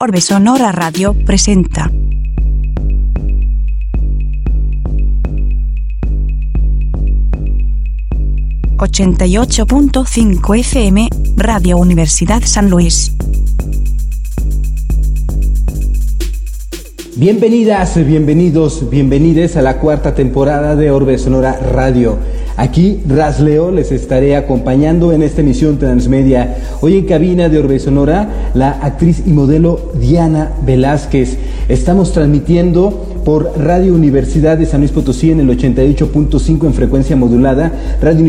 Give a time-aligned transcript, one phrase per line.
[0.00, 1.90] Orbe Sonora Radio presenta.
[8.76, 13.12] ...88.5 FM, Radio Universidad San Luis.
[17.16, 22.20] Bienvenidas, bienvenidos, bienvenides a la cuarta temporada de Orbe Sonora Radio.
[22.58, 26.56] Aquí Rasleo les estaré acompañando en esta emisión transmedia.
[26.80, 31.38] Hoy en cabina de Orbe Sonora, la actriz y modelo Diana Velázquez.
[31.68, 37.72] Estamos transmitiendo por Radio Universidad de San Luis Potosí en el 88.5 en frecuencia modulada,
[38.00, 38.24] Radio,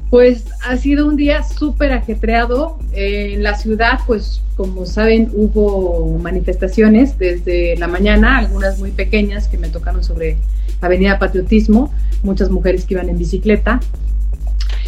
[0.10, 2.80] Pues ha sido un día súper ajetreado.
[2.94, 9.58] en la ciudad, pues como saben, hubo manifestaciones desde la mañana, algunas muy pequeñas que
[9.58, 10.38] me tocaron sobre
[10.82, 11.94] Avenida Patriotismo,
[12.24, 13.80] muchas mujeres que iban en bicicleta.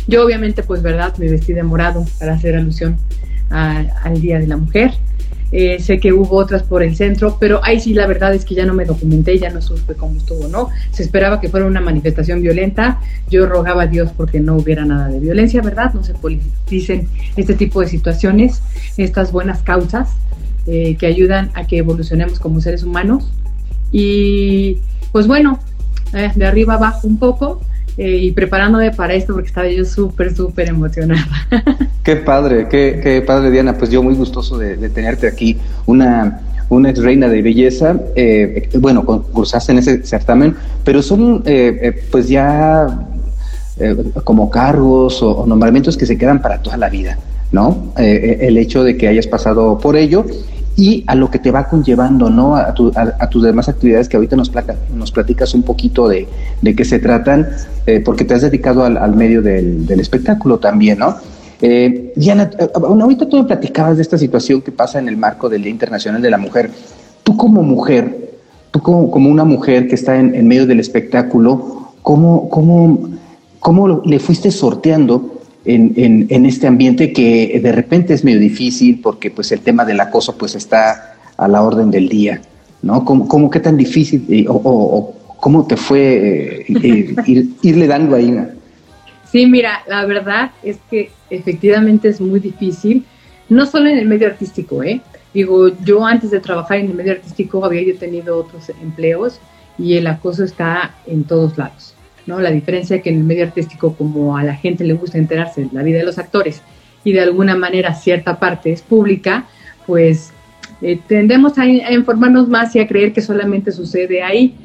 [0.07, 2.97] Yo obviamente, pues verdad, me vestí de morado para hacer alusión
[3.49, 4.91] al Día de la Mujer.
[5.53, 8.55] Eh, sé que hubo otras por el centro, pero ahí sí la verdad es que
[8.55, 10.69] ya no me documenté, ya no supe cómo estuvo, ¿no?
[10.91, 15.09] Se esperaba que fuera una manifestación violenta, yo rogaba a Dios porque no hubiera nada
[15.09, 15.93] de violencia, ¿verdad?
[15.93, 18.61] No se politicen este tipo de situaciones,
[18.95, 20.11] estas buenas causas
[20.67, 23.29] eh, que ayudan a que evolucionemos como seres humanos.
[23.91, 24.77] Y
[25.11, 25.59] pues bueno,
[26.13, 27.61] eh, de arriba abajo un poco,
[27.97, 31.25] eh, y preparándome para esto porque estaba yo súper, súper emocionada.
[32.03, 36.89] Qué padre, qué, qué, padre Diana, pues yo muy gustoso de, tenerte aquí, una, una
[36.89, 42.87] ex reina de belleza, eh, bueno, cursaste en ese certamen, pero son eh, pues ya
[44.23, 47.19] como cargos o, nombramientos que se quedan para toda la vida,
[47.51, 47.93] ¿no?
[47.97, 50.25] el hecho de que hayas pasado por ello
[50.75, 52.55] y a lo que te va conllevando, ¿no?
[52.55, 54.51] A, tus demás actividades que ahorita nos,
[54.95, 56.27] nos platicas un poquito de,
[56.61, 57.47] de qué se tratan,
[57.85, 61.15] eh, porque te has dedicado al, medio del, espectáculo también, ¿no?
[61.61, 65.49] Eh, Diana, eh, ahorita tú me platicabas de esta situación que pasa en el marco
[65.49, 66.71] del Día Internacional de la Mujer.
[67.23, 68.31] Tú como mujer,
[68.71, 73.09] tú como, como una mujer que está en, en medio del espectáculo, ¿cómo, cómo,
[73.59, 79.29] cómo le fuiste sorteando en, en, este ambiente que de repente es medio difícil porque
[79.29, 82.41] pues el tema del acoso pues está a la orden del día,
[82.81, 83.05] ¿no?
[83.05, 88.35] ¿Cómo, cómo qué tan difícil eh, o, cómo te fue eh, eh, irle dando ahí?
[89.31, 93.05] Sí, mira, la verdad es que efectivamente es muy difícil,
[93.49, 95.01] no solo en el medio artístico, ¿eh?
[95.33, 99.39] Digo, yo antes de trabajar en el medio artístico había yo tenido otros empleos
[99.77, 101.90] y el acoso está en todos lados.
[102.25, 102.39] ¿No?
[102.39, 105.61] La diferencia es que en el medio artístico, como a la gente le gusta enterarse
[105.61, 106.61] de la vida de los actores
[107.03, 109.47] y de alguna manera cierta parte es pública,
[109.85, 110.31] pues
[110.81, 114.55] eh, tendemos a, informarnos más y a creer que solamente sucede ahí,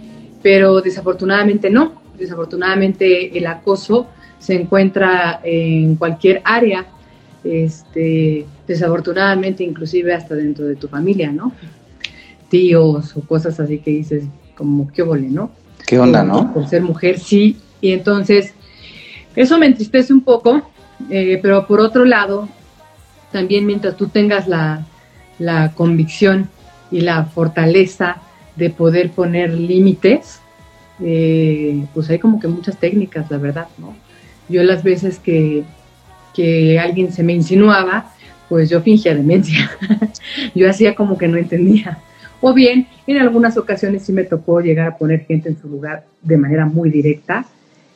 [0.43, 2.03] pero desafortunadamente no.
[2.19, 4.07] Desafortunadamente el acoso
[4.39, 6.87] se encuentra en cualquier área,
[7.45, 11.53] este, desafortunadamente inclusive hasta dentro de tu familia, ¿no?
[12.49, 14.25] Tíos o cosas así que dices
[14.55, 15.51] como qué vole, ¿no?
[15.87, 16.53] ¿Qué onda, no?
[16.53, 17.57] Por ser mujer, sí.
[17.81, 18.53] Y entonces,
[19.37, 20.69] eso me entristece un poco,
[21.09, 22.49] eh, pero por otro lado,
[23.31, 24.85] también mientras tú tengas la,
[25.75, 26.49] convicción
[26.91, 28.17] y la fortaleza
[28.57, 30.41] de poder poner límites,
[31.01, 33.95] eh, pues hay como que muchas técnicas, la verdad, ¿no?
[34.49, 35.65] Yo las veces que,
[36.35, 38.13] que alguien se me insinuaba,
[38.49, 39.71] pues yo fingía demencia,
[40.55, 41.99] yo hacía como que no entendía.
[42.49, 46.05] O bien, en algunas ocasiones sí me tocó llegar a poner gente en su lugar
[46.23, 47.45] de manera muy directa,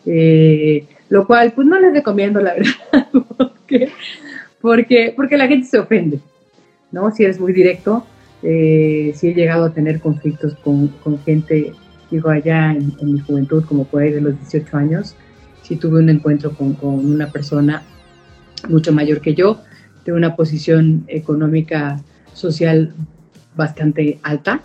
[0.05, 3.07] eh, lo cual pues no les recomiendo, la verdad,
[4.61, 6.19] porque, porque, la gente se ofende,
[6.91, 7.13] ¿no?
[7.13, 8.05] Si eres muy directo,
[8.43, 11.73] eh, sí he llegado a tener conflictos con, con gente,
[12.11, 15.15] digo, allá en, mi juventud, como por ahí de los 18 años,
[15.63, 17.85] sí tuve un encuentro con, con una persona
[18.69, 19.61] mucho mayor que yo,
[20.05, 22.03] de una posición económica,
[22.35, 22.93] social
[23.57, 24.61] bastante alta,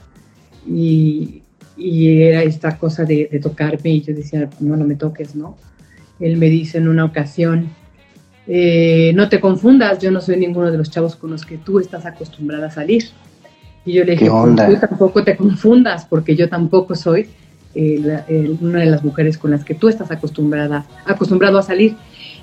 [0.67, 1.41] y,
[1.77, 5.57] y era esta cosa de, de, tocarme y yo decía, no, no me toques, ¿no?
[6.19, 7.69] Él me dice en una ocasión,
[8.47, 11.79] eh, no te confundas, yo no soy ninguno de los chavos con los que tú
[11.79, 13.05] estás acostumbrada a salir.
[13.85, 17.27] Y yo le dije, pues, tú tampoco te confundas, porque yo tampoco soy
[17.75, 21.95] eh, una de las mujeres con las que tú estás acostumbrada, acostumbrado a salir.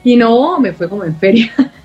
[0.04, 1.52] Y no, me fue como en feria.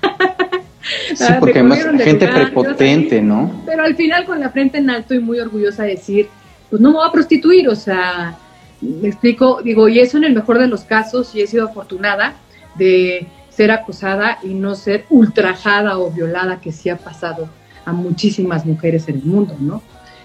[1.14, 3.62] sí, porque además gente prepotente, ¿no?
[3.66, 6.28] Pero al final con la frente en alto y muy orgullosa de decir,
[6.70, 8.36] pues no me voy a prostituir, o sea,
[8.80, 12.34] me explico, digo, y eso en el mejor de los casos, y he sido afortunada
[12.76, 17.48] de ser acosada y no ser ultrajada o violada, que sí ha pasado
[17.84, 19.82] a muchísimas mujeres en el mundo, ¿no?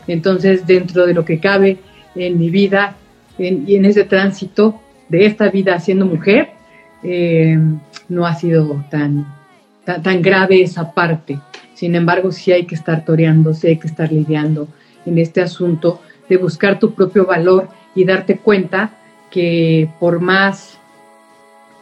[0.08, 1.80] Entonces, dentro de lo que cabe
[2.16, 2.96] en mi vida
[3.40, 4.80] y en ese tránsito
[5.10, 6.52] de esta vida siendo mujer,
[7.04, 7.58] eh,
[8.10, 9.26] no ha sido tan,
[9.86, 11.40] tan, grave esa parte.
[11.74, 14.68] Sin embargo, sí hay que estar toreando, sí hay que estar lidiando
[15.06, 18.92] en este asunto de buscar tu propio valor y darte cuenta
[19.30, 20.78] que por más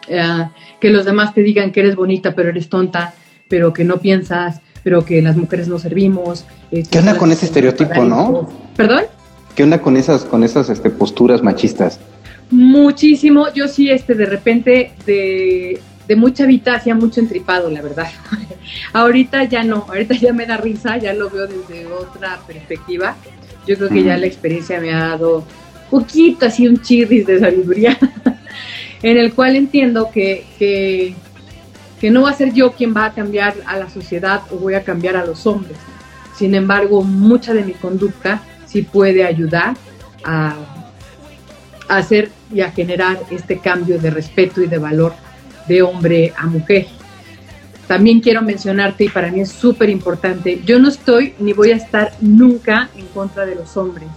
[0.08, 0.48] eh,
[0.80, 3.14] que los demás te digan que eres bonita pero eres tonta,
[3.48, 6.46] pero que no piensas, pero que las mujeres no servimos.
[6.72, 8.50] Eh, ¿Qué onda con ese estereotipo, no?
[8.76, 9.04] ¿Perdón?
[9.56, 12.00] ¿Qué onda con esas, con esas este, posturas machistas?
[12.50, 15.80] Muchísimo, yo sí, este, de repente, de,
[16.12, 18.08] de mucha vida hacía mucho entripado, la verdad.
[18.94, 23.16] ahorita ya no, ahorita ya me da risa, ya lo veo desde otra perspectiva.
[23.66, 25.46] Yo creo que ya la experiencia me ha dado
[25.90, 27.98] poquito así un chirris de sabiduría,
[29.04, 31.16] en el cual entiendo que, que
[32.02, 34.74] que no va a ser yo quien va a cambiar a la sociedad o voy
[34.74, 35.78] a cambiar a los hombres.
[36.36, 39.76] Sin embargo, mucha de mi conducta sí puede ayudar
[40.24, 40.56] a,
[41.88, 45.14] hacer y a generar este cambio de respeto y de valor
[45.72, 46.88] de hombre a mujer.
[47.88, 51.76] También quiero mencionarte, y para mí es súper importante, yo no estoy ni voy a
[51.76, 54.08] estar nunca en contra de los hombres.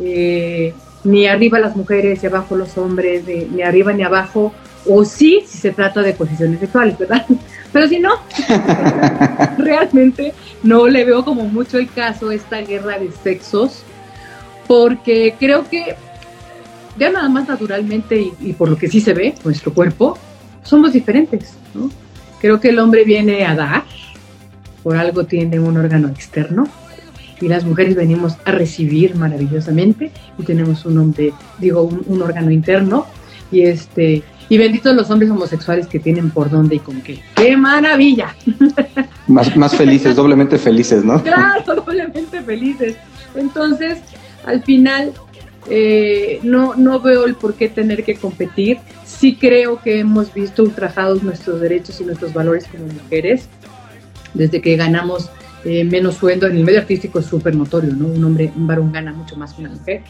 [0.00, 0.74] Eh,
[1.04, 4.52] ni arriba las mujeres y abajo los hombres, ni arriba ni abajo
[4.88, 7.24] o sí si se trata de posiciones sexuales, ¿verdad?
[7.72, 8.14] Pero si no,
[9.58, 13.82] realmente no le veo como mucho el caso esta guerra de sexos,
[14.66, 15.96] porque creo que
[16.98, 20.18] ya nada más naturalmente y, por lo que sí se ve, nuestro cuerpo,
[20.66, 21.90] somos diferentes, ¿no?
[22.40, 23.84] Creo que el hombre viene a dar,
[24.82, 26.68] por algo tiene un órgano externo,
[27.40, 32.50] y las mujeres venimos a recibir maravillosamente y tenemos un hombre, digo, un, un órgano
[32.50, 33.06] interno
[33.52, 37.20] y este y benditos los hombres homosexuales que tienen por dónde y con qué.
[37.34, 38.34] ¡Qué maravilla!
[39.26, 41.20] Más, más felices, doblemente felices, ¿no?
[41.20, 42.94] Claro, doblemente felices.
[43.34, 43.98] Entonces,
[44.44, 45.12] al final,
[45.68, 48.78] eh, no, no veo el por qué tener que competir.
[49.04, 53.48] Sí creo que hemos visto ultrajados nuestros derechos y nuestros valores como mujeres.
[54.34, 55.30] Desde que ganamos
[55.64, 58.06] eh, menos sueldo en el medio artístico es súper notorio, ¿no?
[58.06, 60.02] Un hombre, un varón gana mucho más que una mujer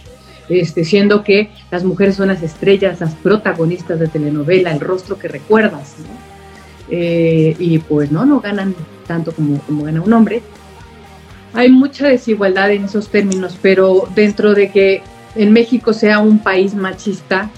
[0.49, 5.29] este, siendo que las mujeres son las estrellas, las protagonistas de telenovela, el rostro que
[5.29, 5.97] recuerdas,
[6.91, 8.75] eh, y pues no, no ganan
[9.07, 10.43] tanto como, como gana un hombre.
[11.53, 15.03] Hay mucha desigualdad en esos términos, pero dentro de que
[15.37, 17.51] en México sea un país machista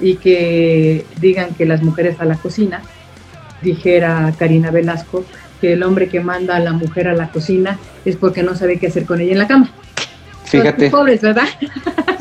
[0.00, 2.82] y que digan que las mujeres a la cocina,
[3.62, 5.24] dijera Karina Velasco,
[5.60, 8.78] que el hombre que manda a la mujer a la cocina es porque no sabe
[8.78, 9.70] qué hacer con ella en la cama.
[10.44, 10.90] Fíjate.
[10.90, 11.46] pobres, ¿verdad?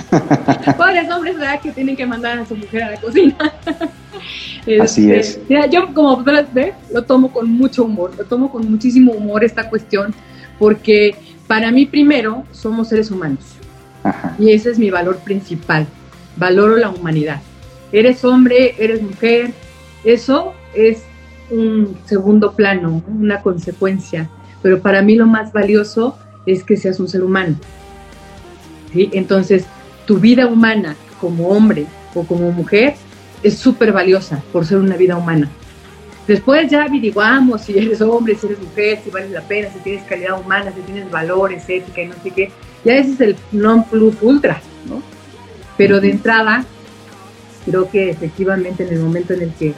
[0.78, 1.60] pobres hombres, ¿verdad?
[1.60, 3.36] Que tienen que mandar a su mujer a la cocina.
[4.82, 5.40] Así este, es.
[5.50, 6.74] Mira, yo como ¿ve?
[6.94, 10.14] lo tomo con mucho humor, lo tomo con muchísimo humor esta cuestión,
[10.58, 11.16] porque
[11.48, 13.58] para mí primero somos seres humanos.
[14.40, 15.88] Y ese es mi valor principal.
[16.38, 17.42] Valoro la humanidad.
[17.92, 19.52] Eres hombre, eres mujer,
[20.04, 21.04] eso es
[21.50, 24.30] un segundo plano, una consecuencia.
[24.62, 27.56] Pero para mí lo más valioso es que seas un ser humano.
[28.94, 29.66] Entonces,
[30.06, 32.96] tu vida humana como hombre o como mujer
[33.42, 35.50] es súper valiosa por ser una vida humana.
[36.28, 40.04] Después ya averiguamos si eres hombre, si eres mujer, si vale la pena, si tienes
[40.04, 42.52] calidad humana, si tienes valores, ética y no sé qué.
[42.84, 45.02] Ya ese es el non plus ultra, ¿no?
[45.78, 46.66] Pero de entrada,
[47.66, 49.74] creo que efectivamente en el momento en el que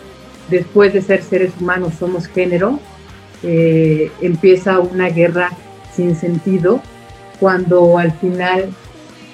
[0.50, 2.80] después de ser seres humanos somos género,
[3.44, 5.52] eh, empieza una guerra
[5.96, 6.82] sin sentido
[7.40, 8.70] cuando al final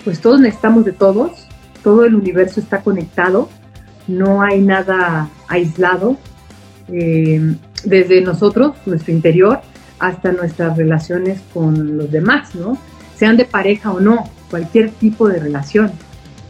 [0.03, 1.47] pues todos necesitamos de todos,
[1.83, 3.49] todo el universo está conectado,
[4.07, 6.17] no hay nada aislado,
[6.89, 9.61] eh, desde nosotros, nuestro interior,
[9.99, 12.77] hasta nuestras relaciones con los demás, ¿no?
[13.21, 15.91] Sean de pareja o no, cualquier tipo de relación,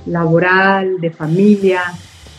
[0.05, 1.81] laboral, de familia,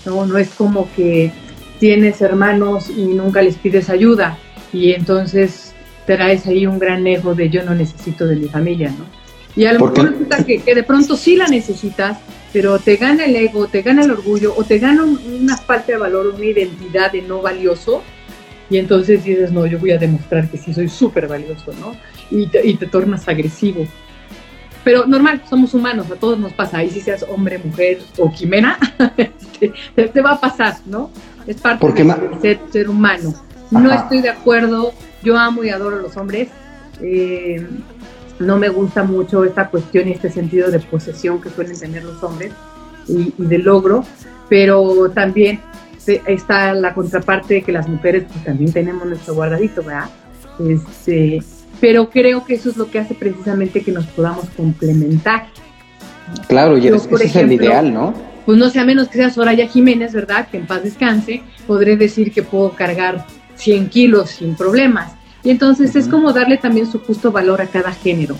[0.06, 0.24] ¿no?
[0.24, 1.30] No es como que
[1.78, 4.38] tienes hermanos y nunca les pides ayuda
[4.72, 5.74] y entonces
[6.06, 9.04] traes ahí un gran ego de yo no necesito de mi familia, ¿no?
[9.54, 12.16] Y a lo mejor resulta que, de pronto sí la necesitas,
[12.54, 15.98] pero te gana el ego, te gana el orgullo o te gana una falta de
[15.98, 18.02] valor, una identidad de no valioso
[18.70, 21.94] y entonces dices, no, yo voy a demostrar que sí soy súper valioso, ¿no?
[22.30, 23.86] Y te, y te tornas agresivo.
[24.84, 28.78] Pero normal, somos humanos, a todos nos pasa, ahí si seas hombre, mujer o quimera,
[29.96, 31.10] te, te, va a pasar, ¿no?
[31.46, 33.32] Es parte de ser, ser humano.
[33.70, 36.48] No estoy de acuerdo, yo amo y adoro a los hombres,
[37.00, 37.66] eh,
[38.38, 42.22] no me gusta mucho esta cuestión y este sentido de posesión que suelen tener los
[42.22, 42.52] hombres
[43.08, 44.04] y, de logro,
[44.48, 45.60] pero también
[46.06, 50.10] está la contraparte de que las mujeres pues, también tenemos nuestro guardadito, ¿verdad?
[50.58, 51.40] Este,
[51.82, 55.48] pero creo que eso es lo que hace precisamente que nos podamos complementar.
[56.46, 58.14] Claro, y ese es el ideal, ¿no?
[58.46, 60.46] Pues no sea menos que sea Soraya Jiménez, ¿verdad?
[60.48, 65.10] Que en paz descanse, podré decir que puedo cargar 100 kilos sin problemas
[65.42, 68.36] y entonces es como darle también su justo valor a cada género,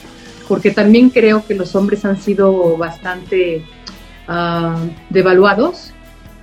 [0.46, 3.64] porque también creo que los hombres han sido bastante
[4.28, 5.92] uh, devaluados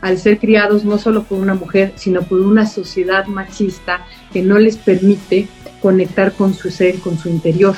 [0.01, 4.57] al ser criados no solo por una mujer, sino por una sociedad machista que no
[4.57, 5.47] les permite
[5.81, 7.75] conectar con su ser, con su interior.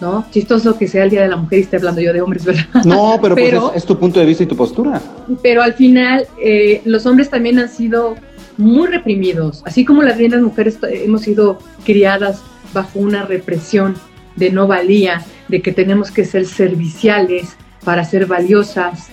[0.00, 0.24] ¿No?
[0.30, 2.84] Chistoso que sea el Día de la Mujer y esté hablando yo de hombres, ¿verdad?
[2.86, 4.98] No, pero, pues es, tu punto de vista y tu postura.
[5.42, 8.14] Pero al final, eh, los hombres también han sido
[8.56, 12.42] muy reprimidos, así como las las mujeres hemos sido criadas
[12.72, 13.96] bajo una represión
[14.36, 19.08] de no valía, de que tenemos que ser serviciales para ser valiosas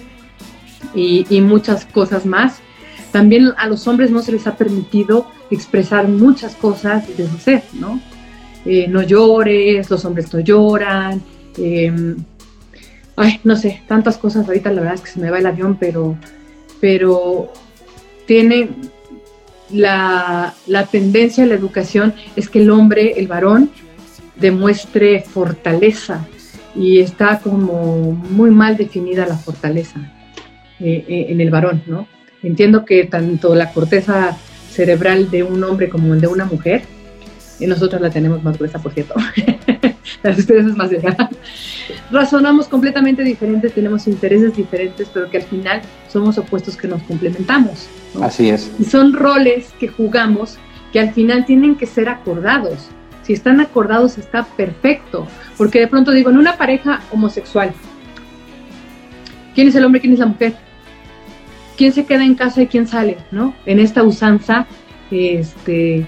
[0.93, 2.61] y, muchas cosas más.
[3.11, 7.63] También a los hombres no se les ha permitido expresar muchas cosas de su ser,
[7.73, 7.99] ¿no?
[8.65, 11.21] Eh, no llores, los hombres no lloran,
[11.57, 12.17] em,
[13.15, 15.77] ay, no sé, tantas cosas ahorita la verdad es que se me va el avión,
[15.79, 16.17] pero,
[16.81, 17.51] pero
[18.25, 18.69] tiene,
[19.69, 20.53] la,
[20.91, 23.71] tendencia de la educación es que el hombre, el varón,
[24.35, 26.27] demuestre fortaleza
[26.75, 29.99] y está como muy mal definida la fortaleza
[30.79, 32.07] eh, eh, en el varón, ¿no?
[32.47, 34.37] Entiendo que tanto la corteza
[34.71, 36.83] cerebral de un hombre como el de una mujer,
[37.59, 39.15] y nosotros la tenemos más gruesa, por cierto,
[40.23, 41.29] las ustedes es más delgada,
[42.09, 47.89] razonamos completamente diferentes, tenemos intereses diferentes, pero que al final somos opuestos que nos complementamos.
[48.21, 48.71] Así es.
[48.79, 50.57] Y son roles que jugamos
[50.93, 52.87] que al final tienen que ser acordados.
[53.23, 55.27] Si están acordados está perfecto,
[55.57, 57.73] porque de pronto digo, en una pareja homosexual,
[59.53, 60.66] ¿quién es el hombre, quién es la mujer?
[61.77, 63.17] ¿Quién se queda en casa y quién sale?
[63.31, 63.53] ¿No?
[63.65, 64.65] En esta usanza,
[65.11, 66.07] este,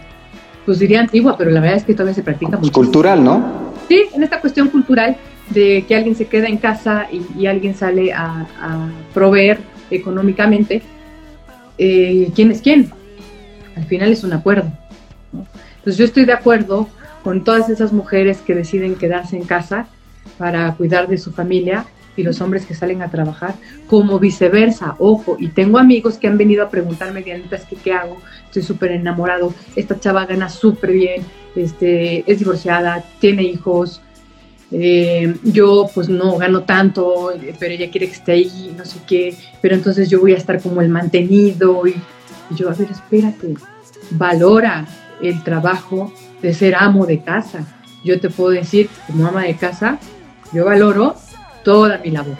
[0.65, 2.71] pues diría antigua, pero la verdad es que todavía se practica mucho.
[2.71, 3.71] Cultural, ¿no?
[3.87, 5.15] Sí, en esta cuestión cultural
[5.51, 8.47] de que alguien se queda en casa y, alguien sale a,
[9.13, 9.59] proveer
[9.91, 10.81] económicamente,
[11.77, 12.91] eh, ¿quién es quién?
[13.75, 14.71] Al final es un acuerdo.
[15.77, 16.87] Entonces yo estoy de acuerdo
[17.23, 19.87] con todas esas mujeres que deciden quedarse en casa
[20.37, 21.85] para cuidar de su familia
[22.19, 23.55] y los hombres que salen a trabajar,
[23.87, 28.17] como viceversa, ojo, y tengo amigos que han venido a preguntarme, Dianita, que qué hago,
[28.45, 31.23] estoy súper enamorado, esta chava gana súper bien,
[31.55, 34.01] este, es divorciada, tiene hijos,
[34.71, 39.35] eh, yo pues no gano tanto, pero ella quiere que esté ahí, no sé qué,
[39.61, 41.95] pero entonces yo voy a estar como el mantenido y,
[42.51, 43.55] yo, a ver, espérate,
[44.11, 44.85] valora
[45.21, 47.65] el trabajo de ser amo de casa.
[48.03, 49.99] Yo te puedo decir, como ama de casa,
[50.51, 51.15] yo valoro
[51.63, 52.37] toda mi labor.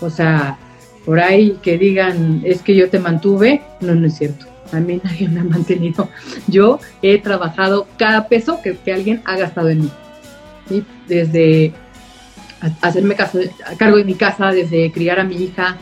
[0.00, 0.58] O sea,
[1.04, 4.46] por ahí que digan, es que yo te mantuve, no, no es cierto.
[4.72, 6.08] A mí nadie me ha mantenido.
[6.46, 9.90] Yo he trabajado cada peso que, que alguien ha gastado en mí
[11.08, 11.72] desde
[12.80, 13.16] hacerme
[13.76, 15.78] cargo de mi casa, desde criar a mi hija,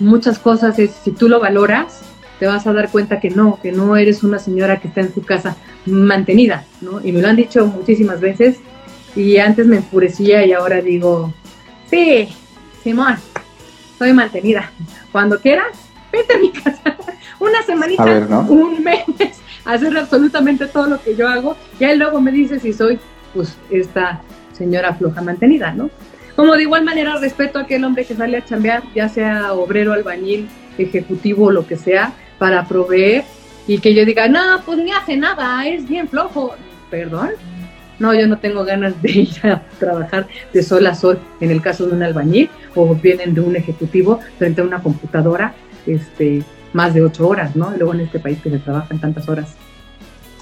[0.00, 2.00] muchas cosas es, si tú lo valoras,
[2.40, 5.14] te vas a dar cuenta que no, que no eres una señora que está en
[5.14, 5.56] su casa
[5.86, 7.00] mantenida, ¿no?
[7.02, 8.58] Y me lo han dicho muchísimas veces
[9.14, 11.32] y antes me enfurecía y ahora digo,
[11.90, 12.28] sí,
[12.82, 13.16] Simón,
[13.98, 14.70] soy mantenida.
[15.12, 15.76] Cuando quieras,
[16.12, 16.96] vete a mi casa.
[17.38, 18.04] Una semanita,
[18.48, 19.04] un mes,
[19.64, 21.56] hacer absolutamente todo lo que yo hago.
[21.78, 22.98] Y él luego me dice si soy,
[23.34, 25.90] pues, esta señora floja mantenida, ¿no?
[26.34, 29.92] Como de igual manera respeto a aquel hombre que sale a chambear, ya sea obrero,
[29.92, 33.24] albañil, ejecutivo o lo que sea, para proveer
[33.66, 36.54] y que yo diga, no, pues ni hace nada, es bien flojo.
[36.90, 37.30] Perdón.
[37.98, 41.62] No, yo no tengo ganas de ir a trabajar de sol a sol en el
[41.62, 45.54] caso de un albañil o vienen de un ejecutivo frente a una computadora
[45.86, 47.74] este, más de ocho horas, ¿no?
[47.74, 49.54] Y luego en este país que se trabaja en tantas horas.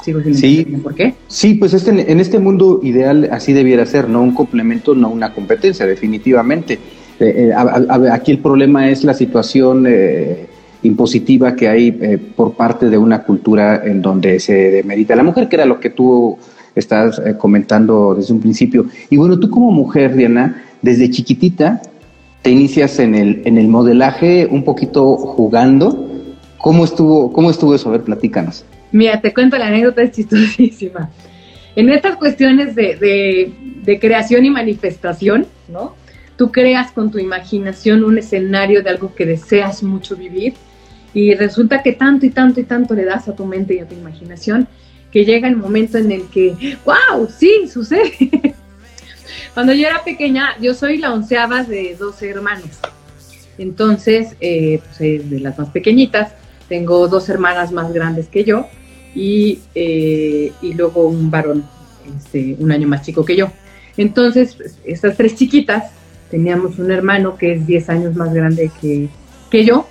[0.03, 1.15] Sigo sin sí, por qué.
[1.29, 5.33] Sí, pues este, en este mundo ideal así debiera ser, no un complemento, no una
[5.33, 6.79] competencia, definitivamente.
[7.21, 10.47] Eh, eh, aquí el problema es la situación eh,
[10.83, 11.93] impositiva que hay
[12.37, 15.81] por parte de una cultura en donde se demerita a la mujer, que era lo
[15.81, 16.37] que tú
[16.75, 18.87] estás comentando desde un principio.
[19.11, 21.81] Y bueno, tú como mujer, Diana, desde chiquitita
[22.43, 26.11] te inicias en el, en el modelaje un poquito jugando.
[26.59, 27.89] ¿Cómo estuvo, cómo estuvo eso?
[27.89, 28.67] A ver, platícanos.
[28.93, 31.11] Mira, te cuento la anécdota, es chistosísima.
[31.75, 33.51] En estas cuestiones de,
[33.83, 35.95] de creación y manifestación, ¿no?
[36.37, 40.55] Tú creas con tu imaginación un escenario de algo que deseas mucho vivir
[41.15, 43.89] y resulta que tanto y tanto y tanto le das a tu mente y a
[43.89, 44.69] tu imaginación
[45.15, 48.57] que llega el momento en el que, wow, sí, sucede.
[49.55, 52.81] Cuando yo era pequeña, yo soy la onceava de 12 hermanos.
[53.57, 56.33] Entonces, eh, pues, de las más pequeñitas,
[56.69, 58.67] tengo dos hermanas más grandes que yo
[59.15, 61.65] y, eh, y luego un varón
[62.19, 63.53] este, un año más chico que yo.
[63.97, 65.93] Entonces, pues, estas tres chiquitas,
[66.29, 69.09] teníamos un hermano que es 10 años más grande que,
[69.49, 69.87] que yo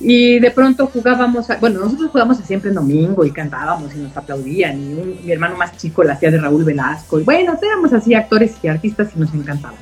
[0.00, 4.80] y de pronto jugábamos, bueno, nosotros jugábamos siempre en domingo y cantábamos y nos aplaudían.
[4.80, 7.20] Y mi hermano más chico la hacía de Raúl Velasco.
[7.20, 9.74] Y bueno, éramos así actores y artistas y nos encantaba.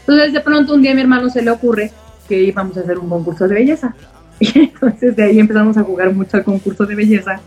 [0.00, 1.92] Entonces de pronto un día a mi hermano se le ocurre
[2.28, 3.94] que íbamos a hacer un concurso de belleza.
[4.38, 7.40] Y entonces de ahí empezamos a jugar mucho al concurso de belleza.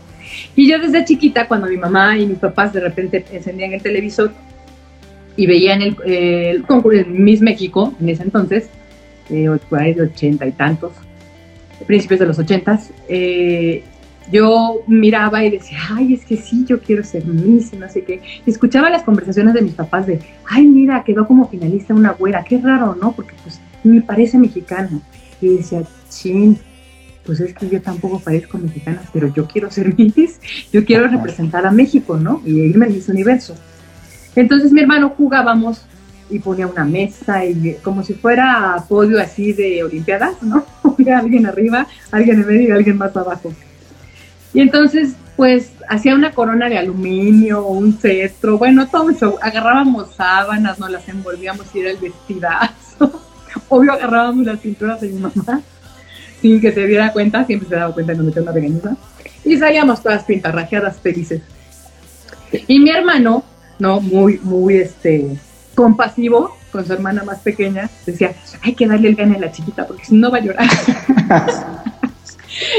[0.56, 4.32] Y yo desde chiquita, cuando mi mamá y mis papás de repente encendían el televisor
[5.36, 8.68] y veían el, el concurso en Miss México, en ese entonces,
[9.28, 10.92] eh, de ochenta y tantos,
[11.86, 13.82] principios de los ochentas, eh,
[14.30, 18.04] yo miraba y decía, ay, es que sí, yo quiero ser Miss y no sé
[18.04, 18.20] qué.
[18.46, 22.58] escuchaba las conversaciones de mis papás de, ay, mira, quedó como finalista una güera, qué
[22.58, 23.12] raro, ¿no?
[23.12, 25.00] Porque pues me parece mexicana.
[25.40, 26.58] Y decía, chin,
[27.24, 30.40] pues es que yo tampoco parezco mexicana, pero yo quiero ser Miss,
[30.72, 32.42] yo quiero representar a México, ¿no?
[32.44, 33.54] Y irme al Miss Universo.
[34.36, 35.84] Entonces mi hermano jugábamos
[36.30, 40.64] y ponía una mesa y como si fuera podio así de olimpiadas, ¿no?
[41.16, 43.52] alguien arriba, alguien en medio y alguien más abajo.
[44.52, 49.38] Y entonces, pues, hacía una corona de aluminio, un cetro, bueno, todo eso.
[49.40, 53.20] Agarrábamos sábanas, nos las envolvíamos y era el vestidazo.
[53.68, 55.62] Obvio, agarrábamos las cinturas de mi mamá
[56.40, 58.96] sin que se diera cuenta, siempre se daba cuenta que nos una regañiza.
[59.44, 61.42] Y salíamos todas pintarrajeadas felices.
[62.66, 63.44] Y mi hermano,
[63.78, 64.00] ¿no?
[64.00, 65.36] Muy, muy, este,
[65.80, 69.86] compasivo con su hermana más pequeña, decía, hay que darle el gane a la chiquita
[69.86, 70.68] porque si no va a llorar.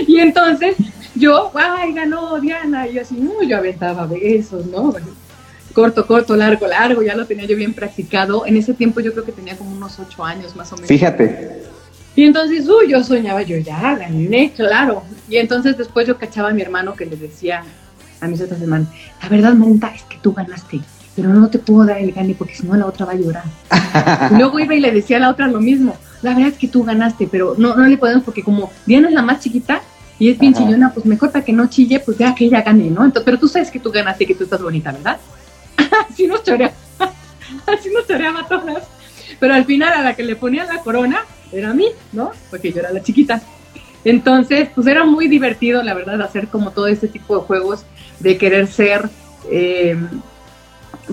[0.08, 0.76] y entonces
[1.16, 4.94] yo, ay, ganó Diana, y yo así, no, yo aventaba besos, ¿no?
[5.74, 8.46] Corto, corto, largo, largo, ya lo tenía yo bien practicado.
[8.46, 10.90] En ese tiempo yo creo que tenía como unos ocho años más o menos.
[10.90, 11.64] Fíjate.
[12.16, 15.02] Y entonces, uy, yo soñaba, yo ya gané, claro.
[15.28, 17.64] Y entonces después yo cachaba a mi hermano que le decía
[18.20, 18.90] a mis otras hermanas,
[19.24, 20.82] la verdad, Monta, es que tú ganaste
[21.22, 23.44] pero no te puedo dar el gane porque si no la otra va a llorar.
[24.32, 26.84] luego iba y le decía a la otra lo mismo, la verdad es que tú
[26.84, 29.82] ganaste, pero no, no le podemos porque como Diana es la más chiquita
[30.18, 32.90] y es bien chillona, pues mejor para que no chille, pues ya que ella gane,
[32.90, 33.06] ¿no?
[33.06, 35.18] Entonces, pero tú sabes que tú ganaste y que tú estás bonita, ¿verdad?
[36.10, 36.74] así nos choreaba,
[37.68, 38.84] así nos choreaba todas.
[39.40, 41.20] Pero al final a la que le ponían la corona
[41.52, 42.32] era a mí, ¿no?
[42.50, 43.42] Porque yo era la chiquita.
[44.04, 47.86] Entonces, pues era muy divertido, la verdad, hacer como todo ese tipo de juegos
[48.20, 49.10] de querer ser
[49.52, 49.96] eh,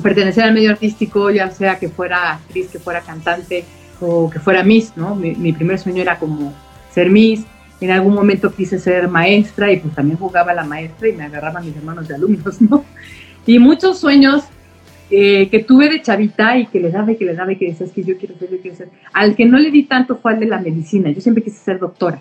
[0.03, 3.65] pertenecer al medio artístico, ya sea que fuera actriz, que fuera cantante
[4.01, 5.15] o que fuera Miss, ¿no?
[5.15, 6.55] Mi, primer sueño era como
[6.91, 7.45] ser Miss.
[7.81, 11.65] En algún momento quise ser maestra y pues también jugaba la maestra y me agarraban
[11.65, 12.85] mis hermanos de alumnos, ¿no?
[13.47, 14.45] Y muchos sueños
[15.11, 17.67] eh, que tuve de chavita y que le daba y que le daba y que
[17.67, 18.89] decías que yo quiero ser, yo quiero ser.
[19.13, 21.11] Al que no le di tanto fue al de la medicina.
[21.11, 22.21] Yo siempre quise ser doctora.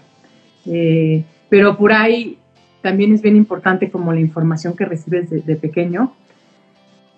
[0.66, 2.38] Eh, pero por ahí
[2.82, 6.14] también es bien importante como la información que recibes de pequeño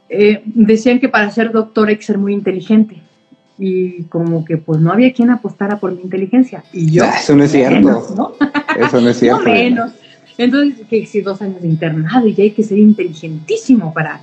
[0.09, 3.01] eh, decían que para ser doctor hay que ser muy inteligente.
[3.57, 6.63] Y como que pues no había quien apostara por mi inteligencia.
[6.71, 8.35] Y yo ah, eso no es cierto.
[8.79, 9.43] eso no es cierto.
[9.43, 9.91] menos.
[10.37, 14.21] Entonces que si dos años de internado y hay que ser inteligentísimo para,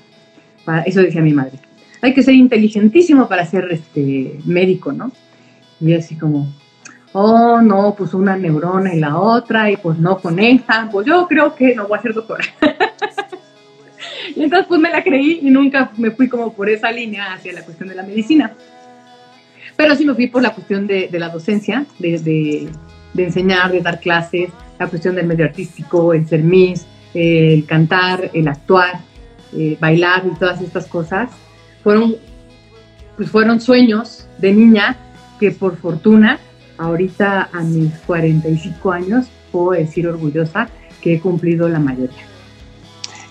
[0.65, 1.59] para eso decía mi madre.
[2.01, 5.13] Hay que ser inteligentísimo para ser este médico no
[5.81, 6.47] y así como
[7.19, 11.55] oh, no, pues una neurona y la otra, y pues no conectan, pues yo creo
[11.55, 12.45] que no voy a ser doctora.
[14.37, 17.55] y entonces pues me la creí y nunca me fui como por esa línea hacia
[17.55, 18.53] la cuestión de la medicina.
[19.77, 22.69] Pero sí me fui por la cuestión de, la docencia, de,
[23.17, 28.47] enseñar, de dar clases, la cuestión del medio artístico, el ser Miss, el cantar, el
[28.49, 29.01] actuar,
[29.57, 31.31] eh, bailar y todas estas cosas.
[31.83, 32.17] Fueron,
[33.17, 34.99] pues fueron sueños de niña
[35.41, 36.39] que por fortuna
[36.77, 40.69] ahorita a mis 45 años puedo decir orgullosa
[41.01, 42.36] que he cumplido la mayoría.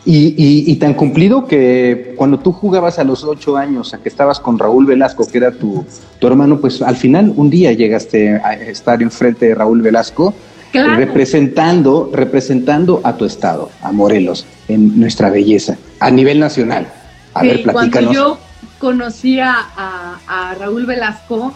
[0.08, 4.60] Y, tan cumplido que cuando tú jugabas a los ocho años, a que estabas con
[4.60, 5.84] Raúl Velasco, que era tu,
[6.20, 10.36] tu hermano, pues al final un día llegaste a estar enfrente de Raúl Velasco,
[10.74, 16.88] representando, representando a tu estado, a Morelos, en nuestra belleza, a nivel nacional.
[17.34, 17.91] A ver, platícanos.
[17.91, 18.38] Cuando yo
[18.78, 21.54] conocía a, a Raúl Velasco,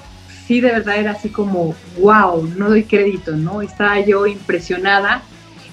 [0.47, 3.61] sí de verdad era así como, wow, no doy crédito, ¿no?
[3.61, 5.21] Estaba yo impresionada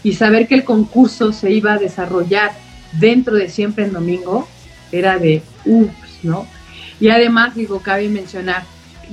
[0.03, 2.65] y saber que el concurso se iba a desarrollar
[2.98, 4.48] dentro de siempre en domingo
[4.92, 6.46] era de ups, ¿no?
[7.00, 8.64] Y además, digo, cabe mencionar,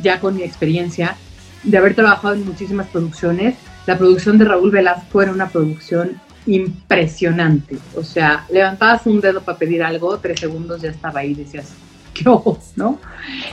[0.02, 1.18] ya con mi experiencia,
[1.64, 7.78] de haber trabajado en muchísimas producciones, la producción de Raúl Velasco era una producción impresionante.
[7.96, 11.74] O sea, levantabas un dedo para pedir algo, tres segundos ya estaba ahí, decías,
[12.14, 13.00] qué ojos, ¿no?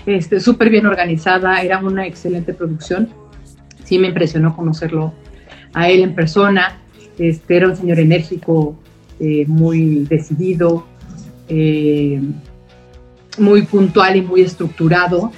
[0.06, 3.08] Este, súper bien organizada, era una excelente producción.
[3.84, 5.12] Sí me impresionó conocerlo
[5.72, 6.78] a él en persona.
[7.18, 8.76] Este, era un señor enérgico,
[9.20, 10.86] eh, muy decidido,
[11.46, 12.22] eh,
[13.38, 15.30] muy puntual y muy estructurado.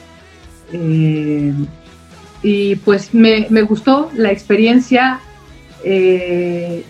[0.73, 1.53] Eh,
[2.43, 5.21] y pues me, me, gustó la experiencia.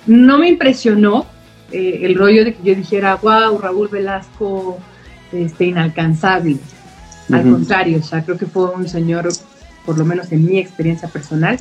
[0.07, 1.26] no me impresionó
[1.70, 4.78] el rollo de que yo dijera, wow, Raúl Velasco
[5.33, 6.59] este, inalcanzable.
[7.31, 9.28] Al contrario, o sea, creo que fue un señor,
[9.87, 11.59] por lo menos en mi experiencia personal,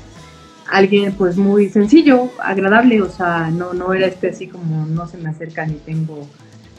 [0.72, 5.18] alguien pues muy sencillo, agradable, o sea, no, no era este así como no se
[5.18, 6.28] me acerca ni tengo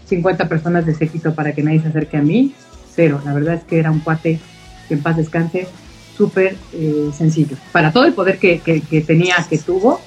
[0.07, 2.55] 50 personas de séquito para que nadie se acerque a mí,
[2.95, 4.41] cero, la verdad es que era un cuate
[4.89, 5.69] que en paz descanse,
[6.17, 7.57] súper eh, sencillo.
[7.71, 8.61] Para todo el poder que,
[9.07, 10.01] tenía, que tuvo,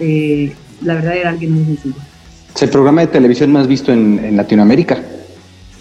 [0.00, 1.96] eh, la verdad era alguien muy sencillo.
[2.54, 4.98] Es el programa de televisión más visto en Latinoamérica.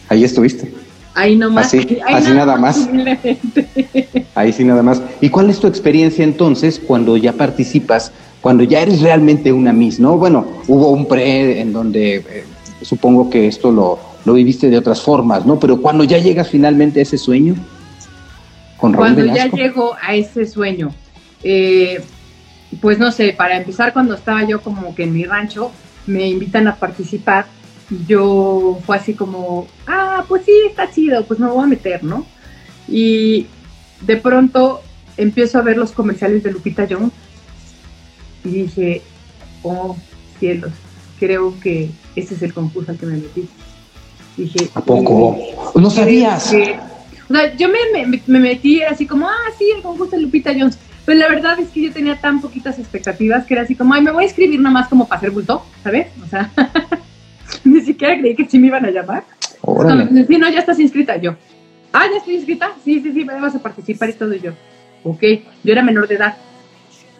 [0.10, 0.85] Ahí estuviste.
[1.16, 1.68] Ahí nomás.
[1.68, 2.90] Así, así nada, más.
[4.36, 5.02] Ahí sí nada más.
[5.22, 10.00] ¿Y cuál es tu experiencia entonces cuando ya participas, cuando ya eres realmente una Miss,
[10.00, 10.18] ¿no?
[10.18, 12.44] Bueno, hubo un pre en donde eh,
[12.82, 15.58] supongo que esto lo, lo viviste de otras formas, ¿no?
[15.58, 17.56] Pero cuando ya llegas finalmente a ese sueño,
[18.78, 20.94] con Cuando ya llego a ese sueño,
[21.44, 22.04] eh,
[22.82, 25.72] pues no sé, para empezar, cuando estaba yo como que en mi rancho,
[26.08, 27.46] me invitan a participar
[28.08, 32.26] yo fue así como, ah, pues sí, está chido, pues me voy a meter, ¿no?
[32.88, 33.48] Y
[34.02, 34.82] de pronto
[35.18, 37.12] empiezo a ver los comerciales de Lupita Jones
[38.44, 39.02] y dije,
[39.64, 39.96] oh,
[40.40, 40.72] cielos,
[41.20, 43.48] creo que ese es el concurso al que me metí.
[44.38, 45.38] Dije, ¿a poco?
[45.76, 46.54] ¿No sabías?
[47.30, 50.52] o sea, yo me, me, me, metí así como, ah, sí, el concurso de Lupita
[50.54, 50.78] Jones.
[51.06, 54.02] Pero la verdad es que yo tenía tan poquitas expectativas que era así como, ay,
[54.02, 56.08] me voy a escribir nomás como para hacer bulto, ¿sabes?
[56.24, 56.52] O sea,
[57.86, 59.24] siquiera creí que sí me iban a llamar.
[59.66, 61.18] No, sí, no, ya estás inscrita.
[61.18, 61.36] Yo,
[61.94, 62.72] ah, ya estoy inscrita.
[62.84, 64.34] Sí, sí, sí, me vas a participar y todo.
[64.34, 64.52] yo,
[65.04, 65.24] ok.
[65.64, 66.36] Yo era menor de edad,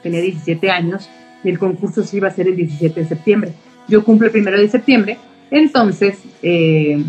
[0.04, 1.10] tenía 17 años
[1.44, 3.54] y el concurso se iba a ser el 17 de septiembre.
[3.88, 5.18] Yo cumplo el primero de septiembre,
[5.52, 7.04] entonces, eh,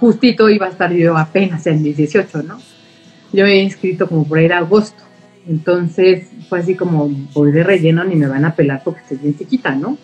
[0.00, 2.58] justito iba a estar yo apenas en 18, ¿no?
[3.32, 5.02] Yo me he inscrito como por ahí agosto.
[5.48, 9.38] Entonces fue así como, voy de relleno ni me van a pelar porque estoy bien
[9.38, 9.96] chiquita, ¿no?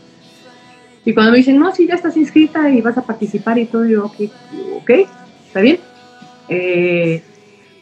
[1.04, 3.84] Y cuando me dicen, no, sí, ya estás inscrita y vas a participar y todo,
[3.84, 4.14] yo, ok,
[4.76, 4.90] ok,
[5.46, 5.78] está bien.
[6.48, 7.22] Eh,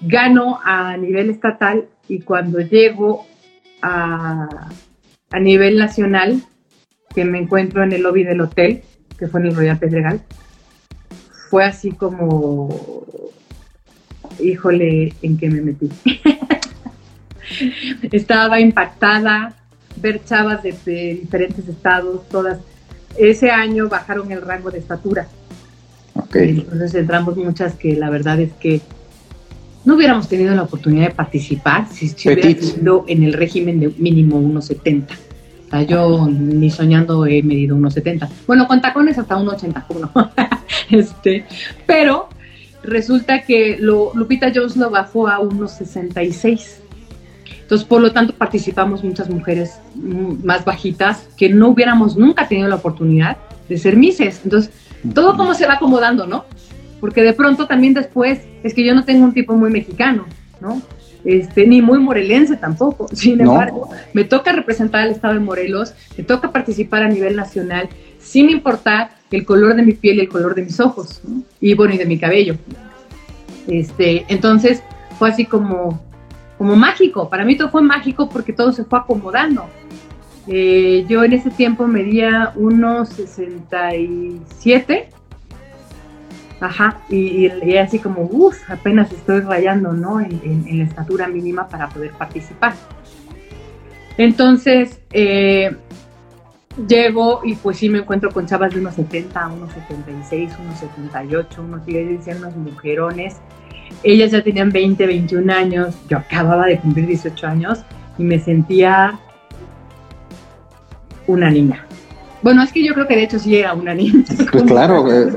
[0.01, 3.27] gano a nivel estatal y cuando llego
[3.83, 4.71] a,
[5.31, 6.43] a nivel nacional,
[7.15, 8.83] que me encuentro en el lobby del hotel,
[9.19, 10.23] que fue en el Royal Pedregal,
[11.51, 12.69] fue así como,
[14.39, 15.91] híjole, ¿en qué me metí?
[18.13, 19.57] Estaba impactada,
[19.97, 22.61] ver chavas de, diferentes estados, todas
[23.21, 25.29] ese año bajaron el rango de estatura.
[26.33, 28.81] Entonces entramos muchas que la verdad es que
[29.85, 33.89] no hubiéramos tenido la oportunidad de participar si, si hubiera sido en el régimen de
[33.99, 35.05] mínimo 1,70.
[35.67, 38.29] O sea, yo ni soñando he medido 1,70.
[38.47, 40.31] Bueno, con tacones hasta 1,80,
[40.91, 41.47] este,
[41.87, 42.29] pero
[42.83, 46.81] resulta que lo, Lupita Jones lo bajó a 1,66.
[47.71, 52.75] Entonces, por lo tanto, participamos muchas mujeres más bajitas que no hubiéramos nunca tenido la
[52.75, 53.37] oportunidad
[53.69, 54.41] de ser mises.
[54.43, 54.73] Entonces,
[55.15, 56.47] todo como se va acomodando, ¿no?
[56.99, 60.27] Porque de pronto también después es que yo no tengo un tipo muy mexicano,
[60.61, 60.83] ¿no?
[61.25, 63.09] este, ni muy morelense tampoco.
[63.13, 67.89] Sin embargo, me toca representar al estado de Morelos, me toca participar a nivel nacional,
[68.19, 71.21] sin importar el color de mi piel y el color de mis ojos,
[71.61, 72.57] y bueno, y de mi cabello.
[73.69, 74.83] Este, entonces,
[75.19, 76.03] fue así como,
[76.61, 77.29] como mágico.
[77.31, 79.65] Para mí todo fue mágico porque todo se fue acomodando.
[80.47, 85.09] Eh, yo en ese tiempo medía unos 67
[86.61, 90.21] Ajá, y, así como, uff, apenas estoy rayando, ¿no?
[90.21, 92.75] En, la estatura mínima para poder participar.
[94.19, 95.75] Entonces, eh,
[96.87, 101.63] llego y pues sí me encuentro con chavas de unos 70, unos 76, unos 78,
[101.63, 103.41] unos unos mujerones.
[104.03, 107.81] Ellas ya tenían 20, 21 años, yo acababa de cumplir 18 años
[108.19, 109.19] y me sentía
[111.27, 111.87] una niña.
[112.43, 114.25] Bueno, es que yo creo que de hecho sí era una niña.
[114.53, 115.31] Pues claro, eh,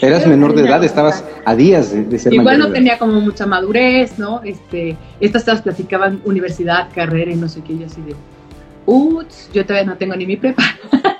[0.00, 4.18] Eras menor de edad, estabas a días de, ser Igual no tenía como mucha madurez,
[4.18, 4.40] ¿no?
[4.42, 8.14] Este, estas cosas platicaban universidad, carrera y no sé qué, yo así de,
[8.86, 10.62] uts, yo todavía no tengo ni mi prepa.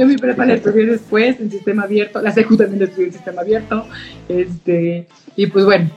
[0.00, 3.12] yo mi prepa la estudié después en sistema abierto, la secu también la estudié en
[3.12, 3.86] sistema abierto,
[4.30, 5.90] este, y pues bueno,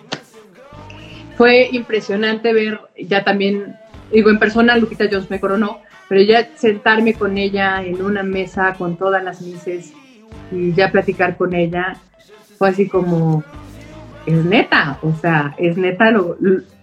[1.38, 3.78] fue impresionante ver ya también,
[4.12, 8.74] digo, en persona Lupita Jones me coronó, pero ya sentarme con ella en una mesa
[8.78, 9.94] con todas las mises
[10.52, 11.96] y ya platicar con ella
[12.58, 13.42] fue así como,
[14.26, 16.36] es neta, o sea, es neta lo,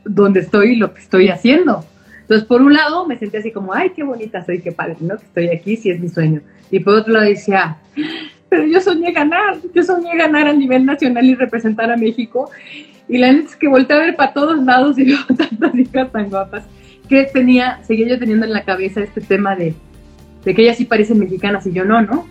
[0.06, 1.84] donde estoy y lo que estoy haciendo.
[2.30, 5.16] Entonces, por un lado, me sentí así como, ay, qué bonita soy, qué padre, ¿no?
[5.16, 6.42] Que estoy aquí, sí es mi sueño.
[6.70, 7.78] Y por otro lado decía,
[8.48, 12.48] pero yo soñé ganar, yo soñé ganar a nivel nacional y representar a México.
[13.08, 16.12] Y la neta es que volteé a ver para todos lados y veo tantas hijas
[16.12, 16.62] tan guapas
[17.08, 19.74] que tenía, seguía yo teniendo en la cabeza este tema de,
[20.44, 22.28] de que ellas sí parecen mexicanas y yo no, ¿no?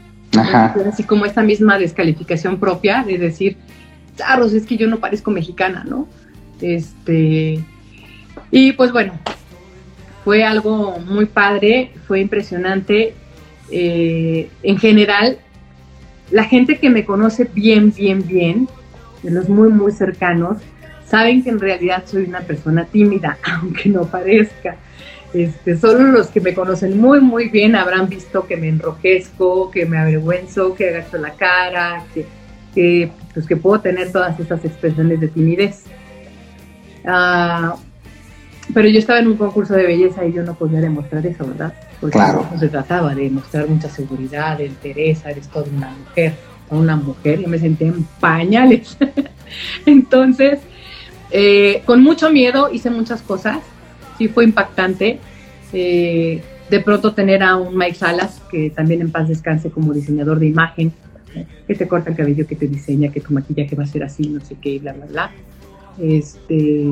[0.87, 3.57] Así como esta misma descalificación propia de decir,
[4.15, 6.07] Charros, es que yo no parezco mexicana, ¿no?
[6.61, 7.59] Este,
[8.49, 9.11] y pues bueno,
[10.23, 13.13] fue algo muy padre, fue impresionante.
[13.71, 15.39] Eh, en general,
[16.31, 18.67] la gente que me conoce bien, bien, bien,
[19.23, 20.57] de los muy, muy cercanos,
[21.05, 24.77] saben que en realidad soy una persona tímida, aunque no parezca.
[25.33, 29.85] Este, solo los que me conocen muy, muy bien habrán visto que me enrojezco, que
[29.85, 32.03] me avergüenzo, que agacho la cara,
[32.73, 35.83] que, pues, que puedo tener todas esas expresiones de timidez.
[37.05, 37.75] Ah,
[38.73, 41.73] pero yo estaba en un concurso de belleza y yo no podía demostrar eso, ¿verdad?
[41.99, 42.47] Porque claro.
[42.51, 46.33] no se trataba de mostrar mucha seguridad, de entereza, eres toda una mujer,
[46.69, 48.97] una mujer, yo me sentía en pañales.
[49.85, 50.59] Entonces,
[51.31, 53.59] eh, con mucho miedo hice muchas cosas,
[54.17, 55.19] sí fue impactante.
[55.73, 60.39] Eh, de pronto tener a un Mike Salas, que también en paz descanse como diseñador
[60.39, 60.93] de imagen,
[61.67, 64.29] que te corta el cabello, que te diseña, que tu maquillaje va a ser así,
[64.29, 65.31] no sé qué, bla, bla, bla.
[65.99, 66.85] Este,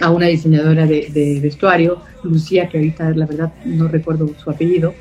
[0.00, 4.94] a una diseñadora de, vestuario, Lucía, que ahorita la verdad no recuerdo su apellido,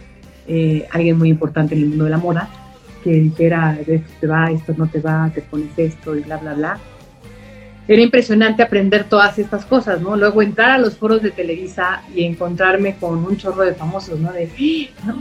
[0.48, 2.50] eh, alguien muy importante en el mundo de la moda,
[3.04, 6.54] que dijera, esto te va, esto no te va, te pones esto y bla, bla,
[6.54, 6.80] bla
[7.88, 10.16] era impresionante aprender todas estas cosas, ¿no?
[10.16, 14.32] Luego entrar a los foros de Televisa y encontrarme con un chorro de famosos, ¿no?
[14.32, 14.50] De,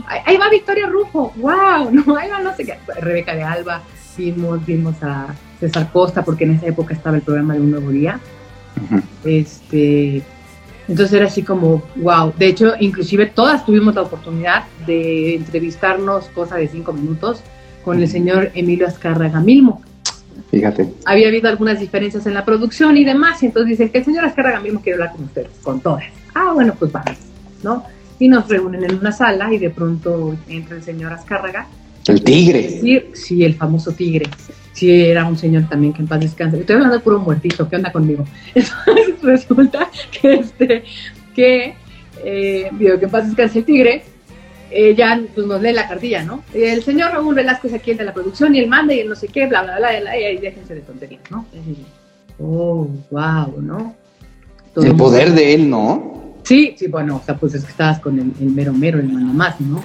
[0.07, 3.83] ahí va Victoria Rufo, wow, no, ahí va no sé qué, Rebeca de Alba,
[4.17, 5.27] vimos, vimos a
[5.59, 8.19] César Costa, porque en esa época estaba el programa de Un Nuevo Día.
[9.23, 10.21] Este,
[10.87, 12.33] entonces era así como, wow.
[12.37, 17.41] De hecho, inclusive todas tuvimos la oportunidad de entrevistarnos, cosa de cinco minutos,
[17.83, 19.81] con el señor Emilio Azcárraga Milmo
[20.51, 20.89] Fíjate.
[21.05, 24.25] Había habido algunas diferencias en la producción y demás, y entonces dicen que el señor
[24.25, 26.05] Azcárraga mismo quiere hablar con ustedes, con todas.
[26.33, 27.17] Ah, bueno, pues vamos,
[27.63, 27.83] ¿no?
[28.19, 31.67] Y nos reúnen en una sala y de pronto entra el señor Azcárraga.
[32.07, 32.81] El tigre.
[33.13, 34.27] Sí, el famoso tigre.
[34.75, 36.59] Sí, era un señor también que en paz descanse.
[36.59, 38.25] Estoy hablando de puro muertito, ¿qué onda conmigo?
[38.53, 40.83] Entonces resulta que, este,
[41.33, 41.75] que,
[42.23, 44.03] eh, digo, que en paz descanse el tigre,
[44.69, 46.43] eh, ya pues, nos lee la cartilla, ¿no?
[46.53, 49.15] El señor Raúl Velázquez aquí el de la producción y él manda y el no
[49.15, 51.45] sé qué, bla, bla, bla, bla, y ahí déjense de tonterías, ¿no?
[52.37, 53.95] oh, wow, ¿no?
[54.75, 56.35] el poder de él, ¿no?
[56.43, 59.33] Sí, sí, bueno, o sea, pues es que estabas con el, mero mero, el mano
[59.33, 59.81] más, ¿no?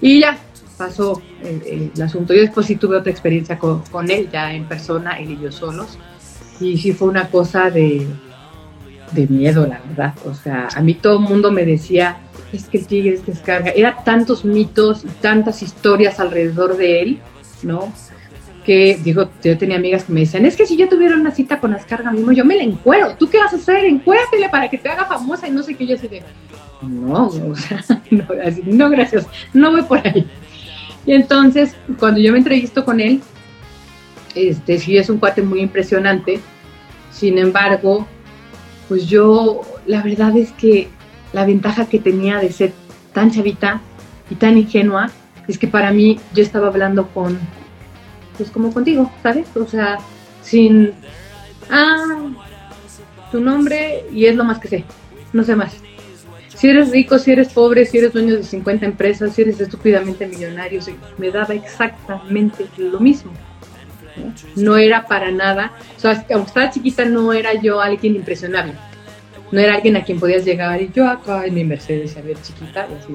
[0.00, 0.36] Y ya
[0.78, 2.32] pasó el, asunto.
[2.32, 5.98] Yo después sí tuve otra experiencia con, él, ya en persona, él y yo solos,
[6.60, 8.06] y sí fue una cosa de,
[9.12, 10.14] de miedo, la verdad.
[10.24, 12.20] O sea, a mí todo el mundo me decía,
[12.52, 13.70] es que el tigre descarga.
[13.70, 17.18] Era tantos mitos tantas historias alrededor de él,
[17.62, 17.92] ¿no?
[18.64, 21.58] Que, digo, yo tenía amigas que me decían, es que si yo tuviera una cita
[21.58, 23.14] con Ascarga mismo, yo me la encuero.
[23.18, 23.84] ¿Tú qué vas a hacer?
[23.86, 25.86] Encuératele para que te haga famosa y no sé qué.
[25.86, 26.22] Yo así de,
[26.82, 27.82] no, o sea,
[28.66, 30.26] no, gracias, no voy por ahí.
[31.08, 33.22] Y entonces, cuando yo me entrevisto con él,
[34.34, 36.38] este, sí es un cuate muy impresionante.
[37.10, 38.06] Sin embargo,
[38.90, 40.90] pues yo, la verdad es que
[41.32, 42.74] la ventaja que tenía de ser
[43.14, 43.80] tan chavita
[44.28, 45.10] y tan ingenua
[45.46, 47.38] es que para mí yo estaba hablando con,
[48.36, 49.48] pues como contigo, ¿sabes?
[49.56, 49.96] O sea,
[50.42, 50.92] sin,
[51.70, 52.28] ah,
[53.32, 54.84] tu nombre y es lo más que sé,
[55.32, 55.74] no sé más.
[56.58, 60.26] Si eres rico, si eres pobre, si eres dueño de 50 empresas, si eres estúpidamente
[60.26, 60.80] millonario,
[61.16, 63.30] me daba exactamente lo mismo.
[64.56, 68.74] No era para nada, o sea, aunque estaba chiquita no era yo alguien impresionable.
[69.52, 72.36] No era alguien a quien podías llegar y yo acá en mi Mercedes a ver
[72.42, 73.14] chiquita y así,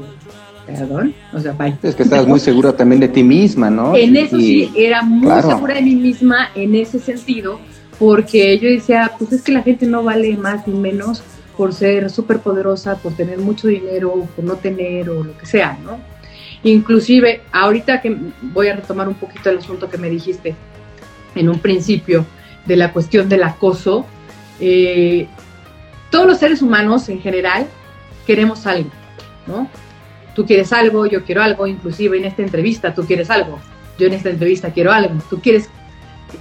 [0.65, 1.75] perdón, o sea, bye.
[1.83, 3.93] Es que estabas muy segura también de ti misma, ¿no?
[3.93, 7.59] En eso sí, era muy segura de mí misma en ese sentido,
[7.99, 11.21] porque yo decía, pues es que la gente no vale más ni menos
[11.57, 15.77] por ser súper poderosa, por tener mucho dinero, por no tener o lo que sea,
[15.83, 15.99] ¿no?
[16.63, 20.55] Inclusive, ahorita que voy a retomar un poquito el asunto que me dijiste,
[21.35, 22.25] en un principio
[22.65, 24.05] de la cuestión del acoso,
[24.59, 25.27] eh,
[26.09, 27.67] todos los seres humanos en general
[28.25, 28.89] queremos algo,
[29.45, 29.67] ¿no?
[30.35, 33.59] Tú quieres algo, yo quiero algo, inclusive en esta entrevista tú quieres algo,
[33.99, 35.69] yo en esta entrevista quiero algo, tú quieres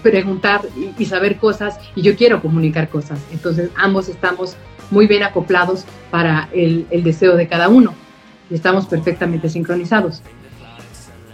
[0.02, 0.62] preguntar
[0.98, 3.18] y, saber cosas y yo quiero comunicar cosas.
[3.32, 4.56] Entonces ambos estamos
[4.92, 7.94] muy bien acoplados para el, deseo de cada uno
[8.50, 10.22] y estamos perfectamente sincronizados.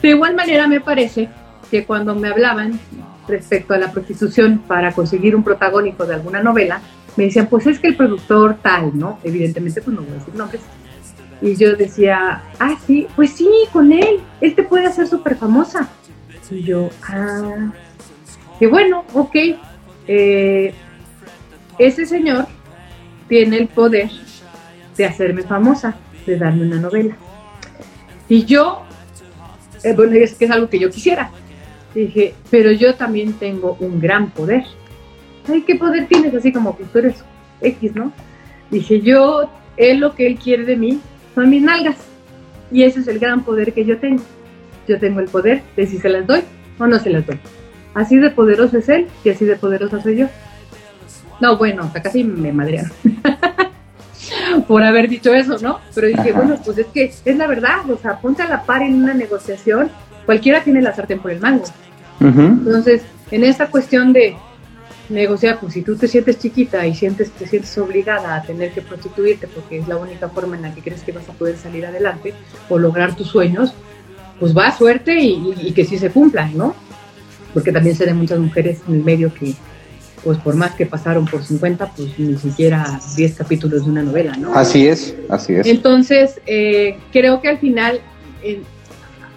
[0.01, 1.29] De igual manera me parece
[1.69, 2.79] que cuando me hablaban
[3.27, 6.81] respecto a la prostitución para conseguir un protagónico de alguna novela,
[7.17, 9.19] me decían, pues es que el productor tal, ¿no?
[9.25, 10.63] Evidentemente, pues no voy a decir nombres.
[11.43, 15.89] Y yo decía, ah, sí, pues sí, con él, él te puede hacer súper famosa.
[16.51, 17.73] Y yo, ah,
[18.61, 19.37] que bueno, ok,
[20.07, 20.73] eh,
[21.79, 22.47] ese señor
[23.29, 24.11] tiene el poder
[24.97, 27.17] de hacerme famosa, de darme una novela.
[28.29, 28.83] Y yo,
[29.83, 31.31] eh, bueno, es que es algo que yo quisiera,
[31.95, 34.65] Dije, pero yo también tengo un gran poder.
[35.49, 36.35] Ay, ¿qué poder tienes?
[36.35, 37.25] Así como tú eres
[37.61, 38.13] X, ¿no?
[38.71, 41.01] Dije, yo, él lo que él quiere de mí
[41.35, 41.97] son mis nalgas.
[42.71, 44.23] Y ese es el gran poder que yo tengo.
[44.87, 46.43] Yo tengo el poder de si se las doy
[46.79, 47.39] o no se las doy.
[47.95, 50.27] Así de poderoso es él y así de poderosa soy yo.
[51.41, 52.93] No, bueno, hasta casi me madrearon.
[54.67, 55.81] por haber dicho eso, ¿no?
[55.95, 58.83] Pero dije, bueno, pues es que es la verdad, o sea, ponte a la par
[58.83, 59.91] en una negociación
[60.29, 61.65] cualquiera tiene la sartén por el mango.
[62.21, 64.37] Entonces, en esta cuestión de
[65.09, 68.83] negociar, pues si tú te sientes chiquita y sientes, te sientes obligada a tener que
[68.83, 71.87] prostituirte porque es la única forma en la que crees que vas a poder salir
[71.87, 72.35] adelante
[72.69, 73.73] o lograr tus sueños,
[74.39, 76.75] pues va a suerte y, que sí se cumplan, ¿no?
[77.55, 79.55] Porque también se ven muchas mujeres en el medio que,
[80.25, 84.37] pues por más que pasaron por 50, pues ni siquiera 10 capítulos de una novela,
[84.37, 84.55] ¿no?
[84.55, 85.67] Así es, así es.
[85.67, 88.01] Entonces, eh, creo que al final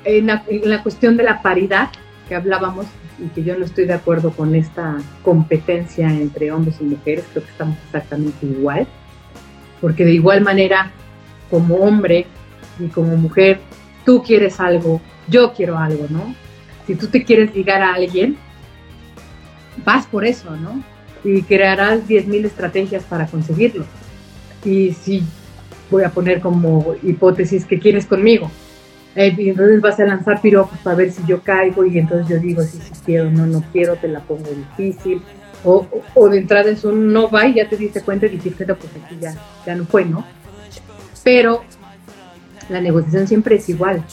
[0.04, 1.90] en la, cuestión de la paridad
[2.28, 2.86] que hablábamos
[3.20, 7.44] y que yo no estoy de acuerdo con esta competencia entre hombres y mujeres, creo
[7.44, 8.88] que estamos exactamente igual,
[9.80, 10.92] porque de igual manera,
[11.50, 12.26] como hombre
[12.80, 13.60] y como mujer,
[14.06, 16.34] tú quieres algo, yo quiero algo, ¿no?
[16.88, 18.38] Si tú te quieres ligar a alguien,
[19.86, 20.84] vas por eso, ¿no?
[21.24, 23.86] Y crearás 10.000 estrategias para conseguirlo.
[24.64, 25.24] Y si
[25.90, 28.50] voy a poner como hipótesis que quieres conmigo,
[29.16, 32.40] eh, y entonces vas a lanzar piropos para ver si yo caigo y entonces yo
[32.40, 35.22] digo si sí, quiero, no, no quiero, te la pongo difícil.
[35.64, 38.66] O, o, de entrada es un no va y ya te diste cuenta y dijiste,
[38.66, 40.26] no, pues aquí ya, ya no fue, ¿no?
[41.24, 41.64] Pero
[42.70, 44.04] la negociación siempre es igual.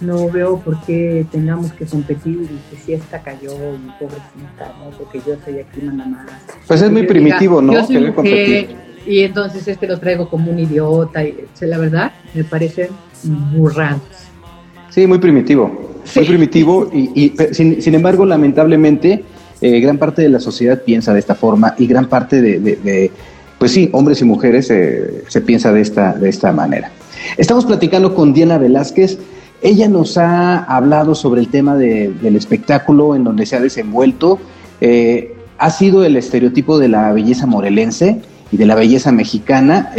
[0.00, 4.90] No veo por qué tengamos que competir y que si esta cayó y pobrecita, ¿no?
[4.96, 6.26] Porque yo soy aquí nada más.
[6.66, 7.72] Pues es muy primitivo, ¿no?
[9.06, 11.24] y entonces este lo traigo como un idiota.
[11.24, 12.88] Y, la verdad, me parecen
[13.56, 14.02] burrados.
[14.90, 19.24] Sí, muy primitivo, muy primitivo y, sin, embargo, lamentablemente,
[19.60, 23.10] eh, gran parte de la sociedad piensa de esta forma y gran parte de,
[23.58, 26.90] pues sí, hombres y mujeres eh, se piensa de esta, de esta manera.
[27.36, 29.18] Estamos platicando con Diana Velázquez.
[29.60, 34.38] Ella nos ha hablado sobre el tema del espectáculo en donde se ha desenvuelto.
[34.80, 38.20] Eh, ha sido el estereotipo de la belleza morelense
[38.52, 39.90] y de la belleza mexicana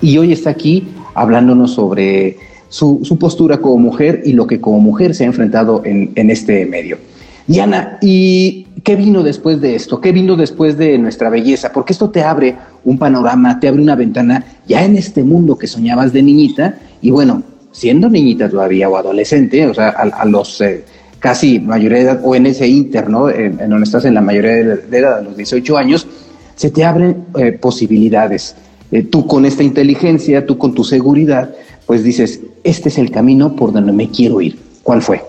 [0.00, 2.36] y hoy está aquí hablándonos sobre
[2.68, 6.98] su, postura como mujer y lo que como mujer se ha enfrentado en, este medio.
[7.46, 10.00] Diana, ¿y qué vino después de esto?
[10.00, 11.72] ¿Qué vino después de nuestra belleza?
[11.72, 15.66] Porque esto te abre un panorama, te abre una ventana ya en este mundo que
[15.66, 17.42] soñabas de niñita y bueno,
[17.74, 20.84] siendo niñita todavía o adolescente, o sea, a, los eh,
[21.18, 23.28] casi mayoría de edad o en ese inter, ¿no?
[23.28, 26.06] En, donde estás en la mayoría de edad, a los 18 años,
[26.54, 28.54] se te abren eh, posibilidades.
[28.92, 31.52] Eh, tú con esta inteligencia, tú con tu seguridad,
[31.84, 34.56] pues dices, este es el camino por donde me quiero ir.
[34.84, 35.22] ¿Cuál fue?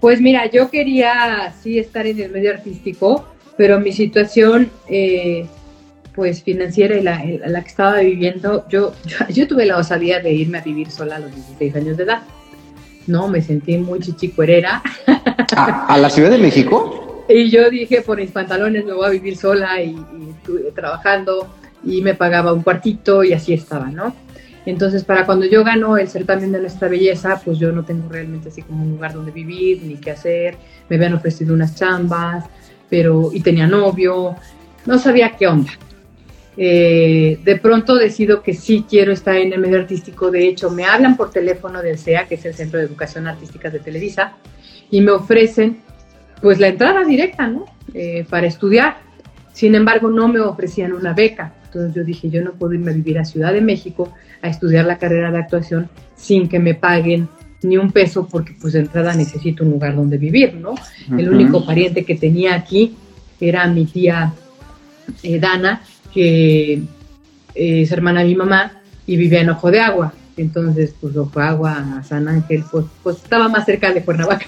[0.00, 3.26] Pues mira, yo quería sí estar en el medio artístico,
[3.56, 5.46] pero mi situación eh,
[6.14, 8.92] pues financiera y la, la que estaba viviendo, yo,
[9.30, 12.22] yo, tuve la osadía de irme a vivir sola a los 16 años de edad.
[13.06, 14.82] No, me sentí muy chichicuerera.
[15.56, 17.24] ¿A, ¿A, la Ciudad de México?
[17.28, 21.48] Y yo dije, por mis pantalones me voy a vivir sola y, y estuve trabajando
[21.82, 24.14] y me pagaba un cuartito y así estaba, ¿no?
[24.66, 28.48] Entonces, para cuando yo gano el certamen de nuestra belleza, pues yo no tengo realmente
[28.48, 30.56] así como un lugar donde vivir, ni qué hacer.
[30.88, 32.46] Me habían ofrecido unas chambas,
[32.88, 34.36] pero, y tenía novio,
[34.86, 35.72] no sabía qué onda.
[36.56, 40.30] Eh, de pronto decido que sí quiero estar en el medio artístico.
[40.30, 43.70] De hecho, me hablan por teléfono del CEA, que es el Centro de Educación Artística
[43.70, 44.34] de Televisa,
[44.90, 45.78] y me ofrecen
[46.40, 47.64] pues la entrada directa, ¿no?
[47.92, 48.98] Eh, para estudiar.
[49.52, 51.54] Sin embargo, no me ofrecían una beca.
[51.66, 54.84] Entonces yo dije, yo no puedo irme a vivir a Ciudad de México a estudiar
[54.84, 57.28] la carrera de actuación sin que me paguen
[57.62, 60.74] ni un peso porque pues de entrada necesito un lugar donde vivir, ¿no?
[61.16, 62.94] El único pariente que tenía aquí
[63.40, 64.32] era mi tía
[65.22, 65.82] eh, Dana,
[66.14, 66.82] que
[67.54, 70.12] es hermana de mi mamá y vivía en Ojo de Agua.
[70.36, 74.46] Entonces, pues Ojo de Agua, San Ángel, pues, pues estaba más cerca de Cuernavaca.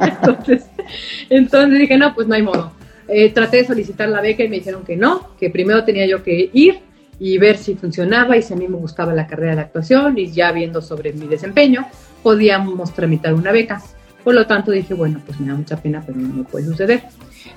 [0.00, 0.66] entonces,
[1.30, 2.72] entonces dije, no, pues no hay modo.
[3.08, 6.22] Eh, traté de solicitar la beca y me dijeron que no, que primero tenía yo
[6.22, 6.80] que ir
[7.18, 10.32] y ver si funcionaba y si a mí me gustaba la carrera de actuación y
[10.32, 11.86] ya viendo sobre mi desempeño,
[12.22, 13.82] podíamos tramitar una beca.
[14.22, 17.02] Por lo tanto dije, bueno, pues me da mucha pena, pero no puede suceder.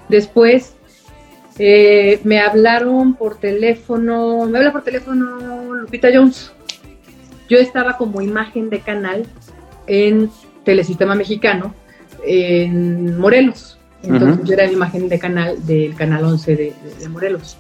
[0.10, 0.76] Después
[1.60, 6.51] eh, me hablaron por teléfono, me habla por teléfono Lupita Jones.
[7.49, 9.26] Yo estaba como imagen de canal
[9.88, 10.30] en
[10.64, 11.74] Telesistema Mexicano,
[12.26, 13.80] en Morelos.
[14.03, 16.74] Entonces yo era la imagen de canal del canal 11 de,
[17.10, 17.58] Morelos.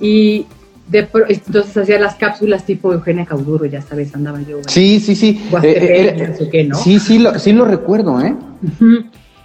[0.00, 0.46] Y
[0.88, 4.58] de, entonces hacía las cápsulas tipo Eugenia Cauduro, ya sabes, andaba yo.
[4.66, 5.40] Sí, sí, sí.
[5.62, 8.36] Eh, eh, sí, sí lo, sí lo recuerdo, ¿eh?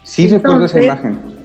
[0.03, 1.38] Sí recuerdo esa imagen.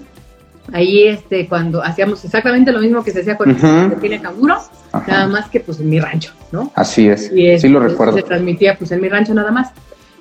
[0.73, 4.59] Ahí, este, cuando hacíamos exactamente lo mismo que se hacía con Eugenia Cauduro,
[5.07, 6.73] nada más que pues en mi rancho, ¿no?
[6.75, 8.17] Así es, sí lo recuerdo.
[8.17, 9.73] Se transmitía pues en mi rancho nada más.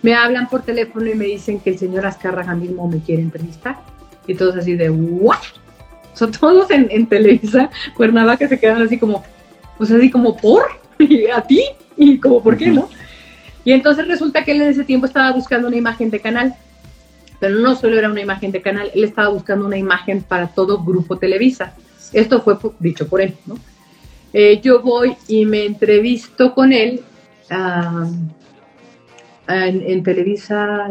[0.01, 3.77] Me hablan por teléfono y me dicen que el señor Azcárraga mismo me quiere entrevistar.
[4.27, 5.37] Y todos así de, ¿what?
[6.13, 9.23] O sea, todos en, en Televisa, Cuernavaca se quedan así como,
[9.77, 10.63] pues así como, ¿por?
[11.35, 11.63] ¿A ti?
[11.95, 12.89] Y como, ¿por qué no?
[13.65, 16.53] Y entonces resulta que él en ese tiempo estaba buscando una imagen de canal,
[17.43, 20.81] pero no solo era una imagen de canal, él estaba buscando una imagen para todo
[20.81, 21.75] Grupo Televisa.
[22.13, 23.55] Esto fue dicho por él, ¿no?
[24.31, 27.01] Eh, yo voy y me entrevisto con él
[29.49, 30.89] en, Televisa,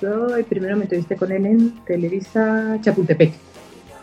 [0.00, 3.34] soy, primero me entrevisté con él en Televisa Chapultepec.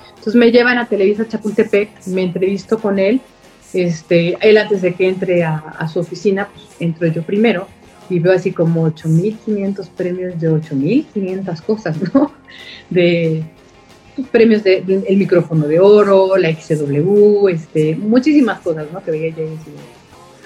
[0.10, 3.22] Entonces me llevan a Televisa Chapultepec, me entrevisto con él
[3.74, 7.68] este, él antes de que entre a, su oficina, pues entro yo primero
[8.10, 12.32] y veo así como 8.500 premios de 8.500 cosas, ¿no?
[12.90, 13.44] De
[14.32, 19.04] premios de, el micrófono de oro, la XW, este, muchísimas cosas, ¿no?
[19.04, 19.74] Que veía yo y decía,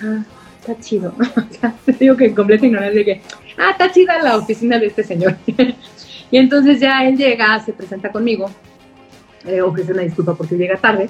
[0.02, 0.24] ah,
[0.60, 1.14] está chido.
[1.86, 3.22] Te digo que en completa ignorancia de que,
[3.58, 5.38] ah, está chida la oficina de este señor.
[6.32, 8.52] y entonces ya él llega, se presenta conmigo,
[9.64, 11.10] ofrece una disculpa porque llega tarde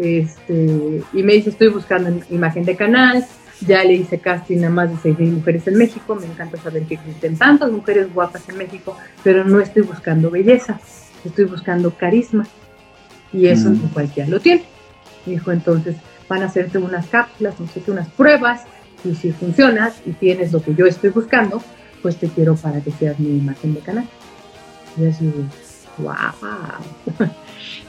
[0.00, 3.26] este, y me dice, estoy buscando imagen de canal,
[3.66, 6.94] ya le hice casting a más de 6.000 mujeres en México, me encanta saber que
[6.94, 10.80] existen tantas mujeres guapas en México, pero no estoy buscando belleza,
[11.24, 12.46] estoy buscando carisma.
[13.32, 13.90] Y eso mm.
[13.92, 14.64] cualquiera lo tiene.
[15.24, 15.96] dijo, entonces
[16.28, 17.54] van a hacerte unas cápsulas,
[17.86, 18.62] unas pruebas,
[19.04, 21.62] y si funcionas y tienes lo que yo estoy buscando,
[22.02, 24.08] pues te quiero para que seas mi imagen de canal.
[24.96, 25.32] Y así,
[25.98, 27.34] wow.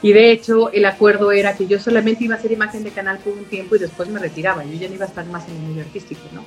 [0.02, 3.18] Y de hecho, el acuerdo era que yo solamente iba a hacer imagen de canal
[3.18, 4.64] por un tiempo y después me retiraba.
[4.64, 6.42] Yo ya no iba a estar más en el medio artístico, ¿no?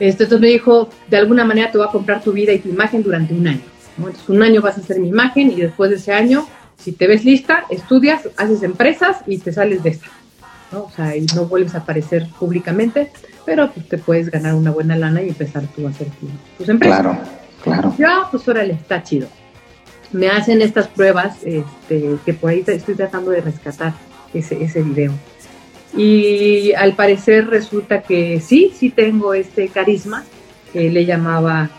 [0.00, 2.68] Este, entonces me dijo, de alguna manera te voy a comprar tu vida y tu
[2.68, 3.60] imagen durante un año.
[3.96, 6.46] Entonces, un año vas a hacer mi imagen y después de ese año,
[6.76, 10.08] si te ves lista, estudias, haces empresas y te sales de esta.
[10.72, 10.84] ¿no?
[10.84, 13.10] O sea, y no vuelves a aparecer públicamente,
[13.44, 16.08] pero pues, te puedes ganar una buena lana y empezar tú a hacer
[16.58, 17.00] tus empresas.
[17.00, 17.18] Claro,
[17.62, 17.94] claro.
[17.98, 19.28] Ya, pues órale, está chido
[20.12, 23.94] me hacen estas pruebas, este, que por ahí estoy tratando de rescatar
[24.32, 25.12] ese, ese video.
[25.96, 30.24] Y al parecer resulta que sí, sí tengo este carisma,
[30.72, 31.70] que le llamaba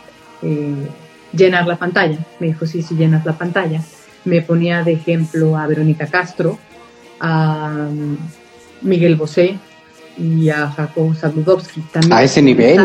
[0.42, 0.88] eh,
[1.34, 2.18] llenar la pantalla.
[2.40, 3.82] Me dijo, sí, sí, llenas la pantalla.
[4.26, 6.58] Me ponía de ejemplo a Verónica Castro,
[7.20, 8.18] a um,
[8.82, 9.58] Miguel Bosé
[10.18, 11.82] y a Jacob Zabludowski.
[11.92, 12.80] También a ese nivel.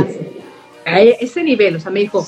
[0.84, 2.26] A ese nivel, o sea, me dijo,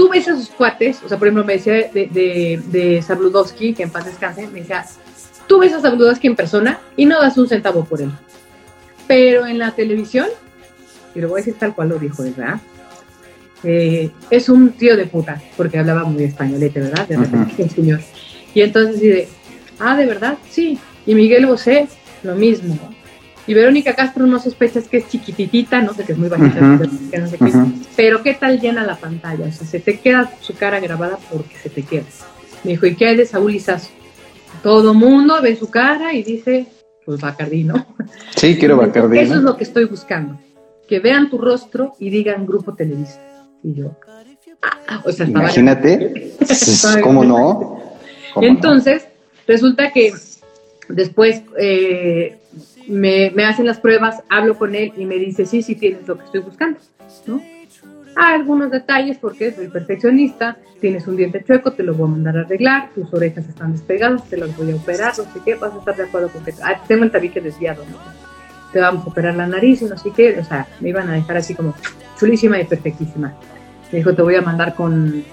[0.00, 3.82] tú ves a sus cuates, o sea, por ejemplo, me decía de, de, de que
[3.82, 4.86] en paz descanse, me decía,
[5.46, 8.10] tú ves a Sabludowski en persona y no das un centavo por él.
[9.06, 10.28] Pero en la televisión,
[11.14, 12.62] y lo voy a decir tal cual lo dijo, ¿verdad?
[13.62, 17.06] Eh, es un tío de puta, porque hablaba muy españolete, ¿verdad?
[17.06, 18.00] De repente, el señor.
[18.54, 19.28] Y entonces dice,
[19.80, 20.38] ah, ¿de verdad?
[20.48, 20.78] Sí.
[21.04, 21.88] Y Miguel Bosé,
[22.22, 22.78] lo mismo.
[23.50, 26.78] Y Verónica Castro no sospechas que es chiquititita, no sé que es muy bajita, no
[27.26, 27.52] sé qué,
[27.96, 31.56] pero qué tal llena la pantalla, o sea, se te queda su cara grabada porque
[31.60, 32.04] se te queda.
[32.62, 33.90] Me dijo, ¿y qué hay de Saúl Izazo?
[34.62, 36.68] Todo mundo ve su cara y dice,
[37.04, 37.88] pues Bacardí, ¿no?
[38.36, 39.18] Sí, quiero Bacardí.
[39.18, 40.38] Eso es lo que estoy buscando,
[40.86, 43.20] que vean tu rostro y digan Grupo Televisa.
[43.64, 43.96] Y yo,
[44.86, 46.36] ah, o sea, Imagínate,
[47.02, 47.82] ¿cómo no?
[48.42, 49.08] Entonces,
[49.44, 50.12] resulta que
[50.88, 52.39] después eh,
[52.90, 56.24] me, hacen las pruebas, hablo con él y me dice, sí, sí tienes lo que
[56.24, 56.78] estoy buscando,
[57.26, 57.40] ¿no?
[58.16, 62.40] Algunos detalles porque soy perfeccionista, tienes un diente chueco, te lo voy a mandar a
[62.40, 65.78] arreglar, tus orejas están despegadas, te las voy a operar, no sé qué, vas a
[65.78, 67.96] estar de acuerdo con que ah, tengo el tabique desviado, ¿no?
[68.72, 71.14] te vamos a operar la nariz y no sé qué, o sea, me iban a
[71.14, 71.74] dejar así como
[72.18, 73.34] chulísima y perfectísima.
[73.90, 75.24] Me dijo, te voy a mandar con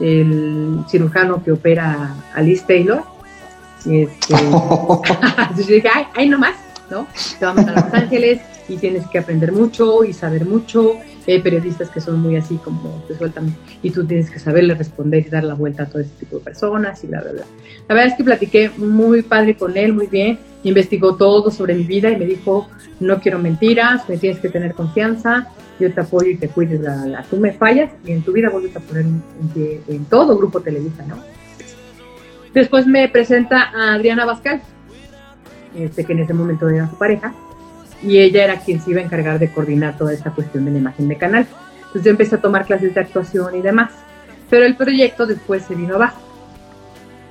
[0.00, 3.02] el cirujano que opera a Liz Taylor.
[3.84, 6.54] Y este, entonces yo dije, ay, ay, nomás,
[6.92, 7.08] ¿no?
[7.38, 10.92] Te vamos a Los Ángeles y tienes que aprender mucho y saber mucho.
[11.26, 15.26] Hay periodistas que son muy así como te sueltan y tú tienes que saberle responder
[15.26, 17.44] y dar la vuelta a todo este tipo de personas y bla, bla, bla.
[17.88, 20.38] La verdad es que platiqué muy padre con él, muy bien.
[20.64, 22.68] Investigó todo sobre mi vida y me dijo,
[23.00, 25.48] no quiero mentiras, me tienes que tener confianza,
[25.80, 28.50] yo te apoyo y te cuides, la, la, tú me fallas y en tu vida
[28.50, 29.22] vuelves a poner en,
[29.88, 31.16] en, todo Grupo Televisa, ¿no?
[32.54, 34.60] Después me presenta a Adriana Bascal,
[35.76, 37.32] este, que en ese momento era su pareja,
[38.02, 40.78] y ella era quien se iba a encargar de coordinar toda esta cuestión de la
[40.78, 41.46] imagen de canal.
[41.78, 43.90] Entonces yo empecé a tomar clases de actuación y demás,
[44.50, 46.20] pero el proyecto después se vino abajo.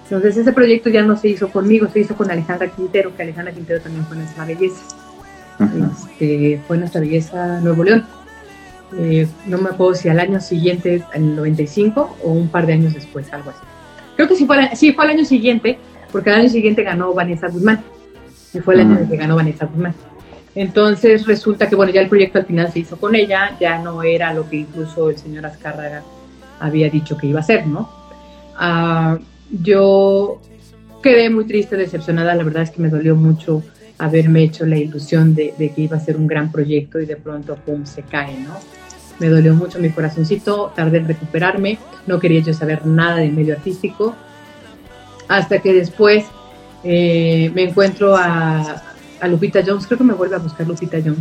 [0.04, 3.54] Entonces ese proyecto ya no se hizo conmigo, se hizo con Alejandra Quintero, que Alejandra
[3.54, 4.82] Quintero también fue nuestra belleza.
[5.60, 8.06] Este, fue nuestra belleza Nuevo León.
[8.98, 12.74] Eh, no me acuerdo si al año siguiente, en el 95, o un par de
[12.74, 13.60] años después, algo así.
[14.16, 15.80] Creo que sí fue, sí fue al año siguiente,
[16.12, 17.82] porque al año siguiente ganó Vanessa Guzmán.
[18.54, 19.93] Y fue el año en que ganó Vanessa Guzmán.
[20.54, 24.04] Entonces resulta que, bueno, ya el proyecto al final se hizo con ella, ya no
[24.04, 26.04] era lo que incluso el señor Azcárraga
[26.60, 27.89] había dicho que iba a ser, ¿no?
[28.58, 29.18] Ah,
[29.49, 30.41] yo
[31.02, 33.64] quedé muy triste, decepcionada, la verdad es que me dolió mucho
[33.97, 37.56] haberme hecho la ilusión de, que iba a ser un gran proyecto y de pronto,
[37.56, 38.56] pum, se cae, ¿no?
[39.20, 41.78] Me dolió mucho mi corazoncito, tardé en recuperarme,
[42.08, 44.16] no quería yo saber nada del medio artístico,
[45.28, 46.26] hasta que después
[46.84, 48.84] eh, me encuentro a,
[49.27, 51.19] Lupita Jones, creo que me vuelve a buscar Lupita Jones,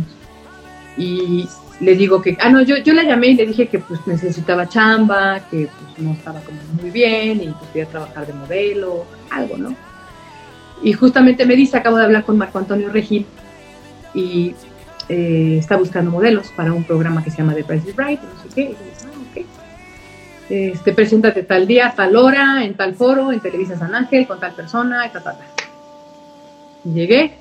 [0.97, 1.47] y
[1.79, 4.67] le digo que, ah, no, yo, yo la llamé y le dije que pues necesitaba
[4.67, 6.41] chamba, que pues no estaba
[6.79, 9.75] muy bien y que quería trabajar de modelo, algo, ¿no?
[10.83, 13.25] Y justamente me dice, acabo de hablar con Marco Antonio Regil
[14.13, 14.55] y
[15.09, 18.43] eh, está buscando modelos para un programa que se llama The Price is Right, no
[18.43, 18.75] sé qué.
[20.51, 24.53] Este, preséntate tal día, tal hora, en tal foro, en Televisa San Ángel, con tal
[24.53, 25.37] persona, tal.
[26.83, 27.35] Llegué,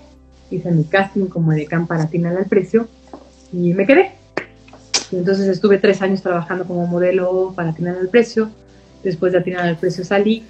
[0.48, 2.86] hice mi casting como de para atinar al precio
[3.52, 4.12] y me quedé.
[5.10, 8.48] Y entonces estuve tres años trabajando como modelo para atinar al precio.
[9.02, 10.44] Después de atinar al precio salí,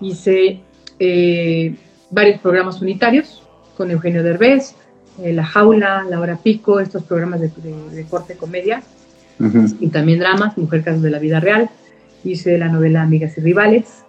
[0.00, 0.58] hice
[0.98, 1.76] eh,
[2.10, 3.44] varios programas unitarios
[3.76, 4.74] con Eugenio Derbez,
[5.22, 8.82] eh, La Jaula, La Hora Pico, estos programas de, corte comedia
[9.78, 11.70] y también dramas, Mujer Casos de la Vida Real.
[12.24, 14.04] Hice la novela Amigas y Rivales.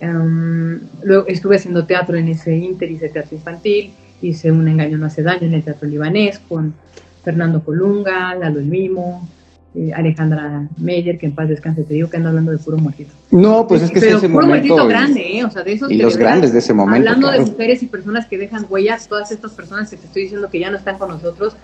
[0.00, 5.06] Em, luego estuve haciendo teatro en ese inter, hice teatro infantil, hice Un engaño no
[5.06, 6.74] hace daño en el teatro libanés con
[7.22, 9.28] Fernando Colunga, Lalo El Mimo,
[9.74, 13.12] eh, Alejandra Meyer, que en paz descanse, te digo que ando hablando de puro muertito.
[13.30, 14.86] No, pues es que Pero es ese puro momento.
[14.86, 15.44] grande, ¿eh?
[15.44, 17.08] O sea, de esos y los grandes de ese momento.
[17.08, 20.48] Hablando de mujeres y personas que dejan huellas, todas estas personas que te estoy diciendo
[20.48, 21.56] que ya no están con nosotros,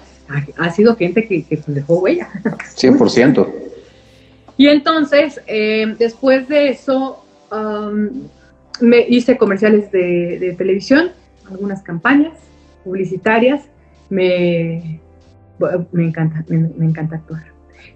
[0.56, 2.28] ha, sido gente que, que pues, dejó huella.
[2.76, 3.48] 100%.
[4.60, 8.10] Y entonces, eh, después de eso, um,
[8.82, 11.12] me hice comerciales de, de televisión,
[11.50, 12.34] algunas campañas
[12.84, 13.62] publicitarias,
[14.10, 15.00] me,
[15.92, 17.44] me encanta, me encanta actuar.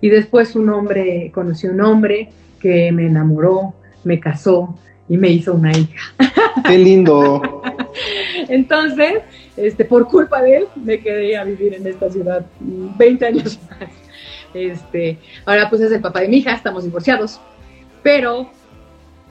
[0.00, 4.74] Y después un hombre, conocí un hombre que me enamoró, me casó
[5.06, 6.14] y me hizo una hija.
[6.66, 7.42] ¡Qué lindo!
[8.48, 9.16] Entonces,
[9.58, 14.03] este, por culpa de él, me quedé a vivir en esta ciudad 20 años más.
[14.54, 17.40] Este, ahora pues es el papá de mi hija, estamos divorciados,
[18.02, 18.50] pero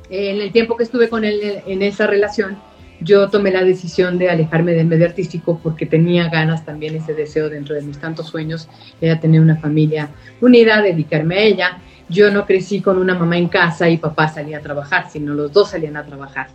[0.10, 2.58] en el tiempo que estuve con él en esa relación,
[3.00, 7.50] yo tomé la decisión de alejarme del medio artístico porque tenía ganas también ese deseo
[7.50, 8.70] dentro de mis tantos sueños,
[9.02, 10.10] era tener una familia
[10.40, 11.78] unida, dedicarme a ella.
[12.10, 15.52] Yo no crecí con una mamá en casa y papá salía a trabajar, sino los
[15.52, 16.48] dos salían a trabajar.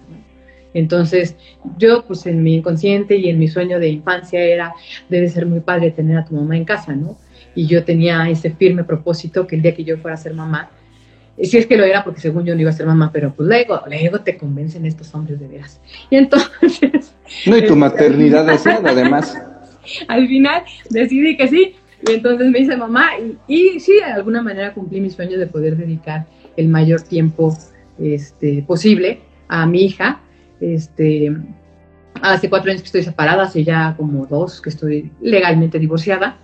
[0.75, 1.37] Entonces,
[1.79, 4.75] yo pues en mi inconsciente y en mi sueño de infancia era,
[5.09, 7.19] debe ser muy padre tener a tu mamá en casa, ¿no?
[7.59, 10.71] Y yo tenía ese firme propósito que el día que yo fuera a ser mamá,
[11.43, 13.49] si es que lo era porque según yo no iba a ser mamá, pero pues
[13.49, 15.81] luego, luego te convencen estos hombres de veras.
[16.09, 17.17] Y entonces...
[17.47, 19.37] No, y tu maternidad deseada además.
[20.07, 21.75] Al final decidí que sí,
[22.09, 25.49] y entonces me hice mamá y, y, sí, de alguna manera cumplí mi sueño de
[25.49, 27.59] poder dedicar el mayor tiempo
[27.99, 30.21] este, posible a mi hija.
[30.61, 31.37] Este,
[32.23, 36.39] hace cuatro años que estoy separada, hace ya como dos que estoy legalmente divorciada.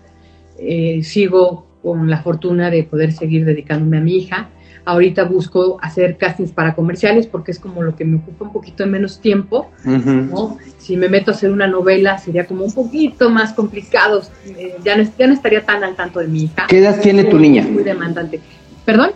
[0.59, 4.49] Eh, sigo con la fortuna de poder seguir dedicándome a mi hija.
[4.87, 8.85] Ahorita busco hacer castings para comerciales porque es como lo que me ocupa un poquito
[8.85, 9.71] de menos tiempo.
[10.79, 14.23] Si me meto a hacer una novela sería como un poquito más complicado.
[14.47, 16.67] Eh, ya, no, ya no estaría tan al tanto de mi hija.
[16.69, 17.63] ¿Qué edad tiene tu niña?
[17.63, 18.41] Muy demandante.
[18.85, 19.13] ¿Perdón?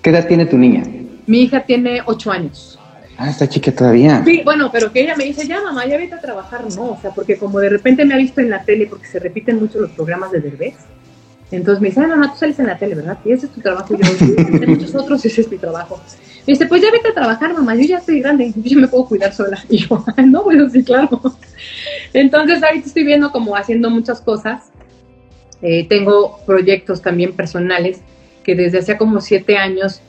[0.00, 0.82] ¿Qué edad tiene tu niña?
[1.26, 2.79] Mi hija tiene ocho años.
[3.22, 4.24] Ah, está chica todavía.
[4.24, 6.98] Sí, bueno, pero que ella me dice, ya mamá, ya vete a trabajar, no, o
[7.02, 9.78] sea, porque como de repente me ha visto en la tele, porque se repiten mucho
[9.78, 10.76] los programas de Derbez,
[11.50, 13.18] entonces me dice, ah, mamá, tú sales en la tele, ¿verdad?
[13.22, 13.94] Y ese es tu trabajo.
[13.94, 16.00] Yo, muchos otros, ese es mi trabajo.
[16.46, 19.04] Me dice, pues ya vete a trabajar, mamá, yo ya estoy grande, yo me puedo
[19.04, 19.62] cuidar sola.
[19.68, 21.20] Y yo, no, bueno, sí, claro.
[22.14, 24.70] Entonces ahorita estoy viendo como haciendo muchas cosas.
[25.60, 28.00] Eh, tengo proyectos también personales
[28.44, 30.00] que desde hace como siete años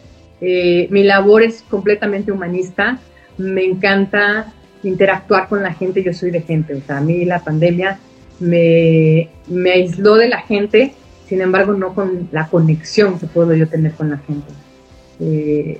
[0.41, 2.99] eh, mi labor es completamente humanista,
[3.37, 4.51] me encanta
[4.83, 7.99] interactuar con la gente, yo soy de gente, o sea, a mí la pandemia
[8.39, 10.93] me, me aisló de la gente,
[11.27, 14.51] sin embargo no con la conexión que puedo yo tener con la gente.
[15.19, 15.79] Eh,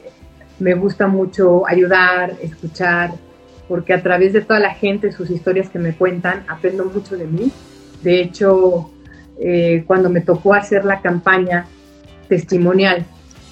[0.60, 3.12] me gusta mucho ayudar, escuchar,
[3.68, 7.26] porque a través de toda la gente, sus historias que me cuentan, aprendo mucho de
[7.26, 7.52] mí.
[8.04, 8.92] De hecho,
[9.40, 11.66] eh, cuando me tocó hacer la campaña
[12.30, 13.06] testimonial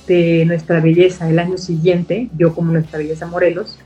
[0.09, 3.77] de Nuestra Belleza el año siguiente, yo como Nuestra Belleza Morelos,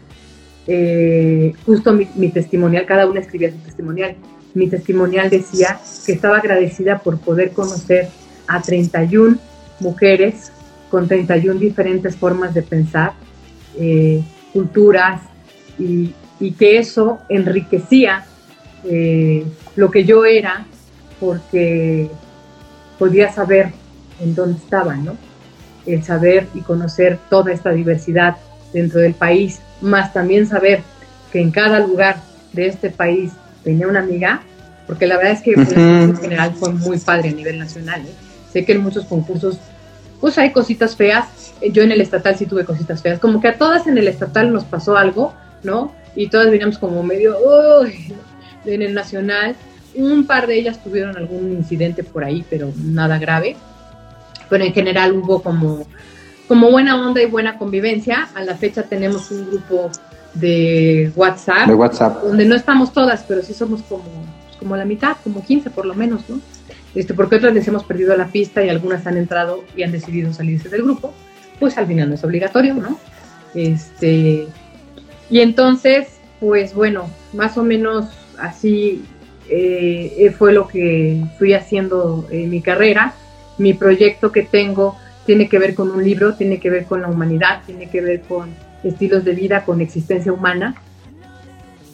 [0.65, 4.15] eh, justo mi, testimonial, cada una escribía su testimonial.
[4.53, 8.07] Mi testimonial decía que estaba agradecida por poder conocer
[8.47, 9.37] a 31
[9.81, 10.51] mujeres
[10.89, 13.13] con 31 diferentes formas de pensar,
[13.77, 15.21] eh, culturas,
[15.77, 18.25] y, y, que eso enriquecía
[18.85, 19.43] eh,
[19.75, 20.65] lo que yo era
[21.19, 22.07] porque
[22.99, 23.71] podía saber
[24.21, 25.17] en dónde estaba, ¿no?
[25.85, 28.37] El saber y conocer toda esta diversidad
[28.73, 30.81] dentro del país, más también saber
[31.31, 32.17] que en cada lugar
[32.53, 33.31] de este país
[33.63, 34.41] tenía una amiga,
[34.87, 38.01] porque la verdad es que en general fue muy padre a nivel nacional.
[38.01, 38.13] ¿eh?
[38.51, 39.59] Sé que en muchos concursos
[40.19, 43.57] pues hay cositas feas, yo en el estatal sí tuve cositas feas, como que a
[43.57, 45.91] todas en el estatal nos pasó algo, ¿no?
[46.15, 47.35] Y todas veníamos como medio,
[47.81, 48.13] uy,
[48.65, 49.57] en el nacional,
[49.95, 53.57] un par de ellas tuvieron algún incidente por ahí, pero nada grave
[54.49, 55.85] pero en general hubo como,
[56.47, 58.29] como buena onda y buena convivencia.
[58.35, 59.89] A la fecha tenemos un grupo
[60.33, 62.23] de WhatsApp, de WhatsApp.
[62.23, 64.03] donde no estamos todas, pero sí somos como,
[64.59, 66.39] como la mitad, como 15 por lo menos, ¿no?
[66.95, 70.31] Este, porque otras les hemos perdido la pista y algunas han entrado y han decidido
[70.33, 71.13] salirse del grupo,
[71.59, 72.99] pues al final no es obligatorio, ¿no?
[73.55, 74.47] Este,
[75.29, 78.05] y entonces, pues bueno, más o menos
[78.37, 79.03] así
[79.49, 83.13] eh, fue lo que fui haciendo en mi carrera
[83.57, 87.07] mi proyecto que tengo tiene que ver con un libro, tiene que ver con la
[87.07, 88.49] humanidad, tiene que ver con
[88.83, 90.75] estilos de vida, con existencia humana.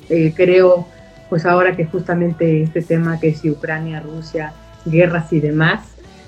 [0.09, 0.87] Eh, creo,
[1.29, 4.53] pues ahora que justamente este tema que es Ucrania, Rusia,
[4.85, 5.81] guerras y demás,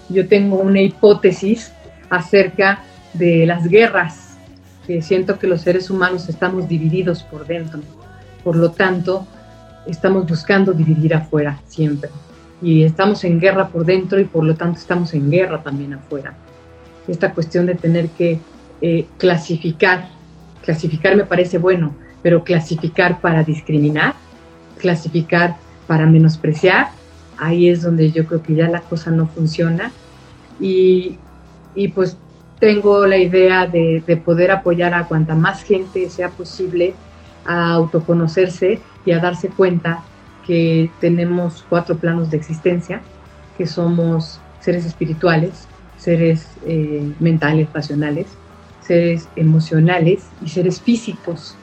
[0.09, 1.71] yo tengo una hipótesis
[2.09, 4.37] acerca de las guerras,
[4.85, 7.81] que siento que los seres humanos estamos divididos por dentro,
[8.43, 9.25] por lo tanto,
[9.87, 12.09] estamos buscando dividir afuera siempre
[12.61, 16.35] y estamos en guerra por dentro y por lo tanto estamos en guerra también afuera.
[17.07, 18.39] Esta cuestión de tener que
[18.81, 20.09] eh, clasificar,
[20.63, 24.13] clasificar me parece bueno, pero clasificar para discriminar,
[24.77, 25.57] clasificar
[25.87, 26.89] para menospreciar,
[27.37, 29.91] ahí es donde yo creo que ya la cosa no funciona
[30.59, 31.17] y,
[31.73, 32.17] y pues
[32.59, 36.93] tengo la idea de, de poder apoyar a cuanta más gente sea posible
[37.43, 40.03] a autoconocerse y a darse cuenta
[40.45, 43.01] que tenemos cuatro planos de existencia,
[43.57, 45.67] que somos seres espirituales,
[45.97, 48.27] seres eh, mentales, racionales,
[48.81, 51.55] seres emocionales y seres físicos.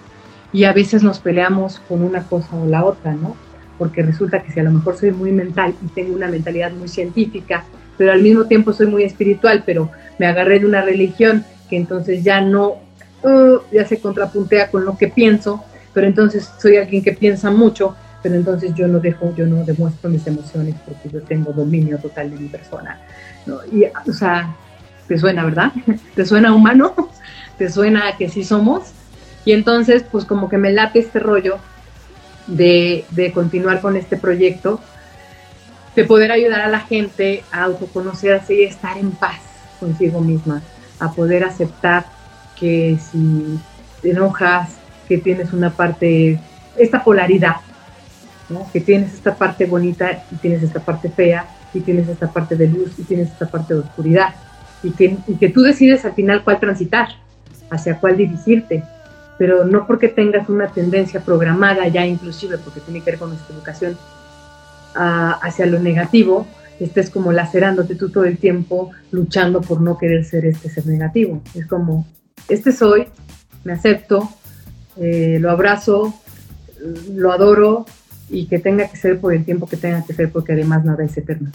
[0.52, 3.36] Y a veces nos peleamos con una cosa o la otra, ¿no?
[3.76, 6.88] Porque resulta que si a lo mejor soy muy mental y tengo una mentalidad muy
[6.88, 7.64] científica,
[7.96, 12.24] pero al mismo tiempo soy muy espiritual, pero me agarré de una religión que entonces
[12.24, 12.76] ya no,
[13.24, 15.62] uh, ya se contrapuntea con lo que pienso,
[15.92, 20.10] pero entonces soy alguien que piensa mucho, pero entonces yo no dejo, yo no demuestro
[20.10, 22.98] mis emociones porque yo tengo dominio total de mi persona.
[23.46, 23.58] ¿no?
[23.72, 24.54] Y, o sea,
[25.06, 25.72] te suena, ¿verdad?
[26.14, 26.94] ¿Te suena humano?
[27.58, 28.92] ¿Te suena que sí somos?
[29.44, 31.58] Y entonces, pues como que me late este rollo
[32.46, 34.80] de, de continuar con este proyecto,
[35.94, 39.40] de poder ayudar a la gente a autoconocerse y estar en paz
[39.80, 40.62] consigo misma.
[41.00, 42.06] a poder aceptar
[42.58, 43.58] que si
[44.02, 46.40] te enojas, que tienes una parte,
[46.76, 47.56] esta polaridad,
[48.72, 52.66] que tienes esta parte bonita y tienes esta parte fea, y tienes esta parte de
[52.66, 54.34] luz y tienes esta parte de oscuridad,
[54.82, 57.09] y que, tú decides al final cuál transitar,
[57.70, 58.82] hacia cuál dirigirte,
[59.38, 63.55] pero no porque tengas una tendencia programada ya inclusive, porque tiene que ver con nuestra
[63.55, 63.96] educación,
[64.94, 66.46] hacia lo negativo,
[66.80, 71.42] estés como lacerándote tú todo el tiempo luchando por no querer ser este ser negativo.
[71.55, 72.07] Es como,
[72.49, 73.07] este soy,
[73.64, 74.28] me acepto,
[74.96, 76.14] eh, lo abrazo,
[77.12, 77.86] lo adoro
[78.30, 81.04] y que tenga que ser por el tiempo que tenga que ser porque además nada
[81.04, 81.50] es eterno.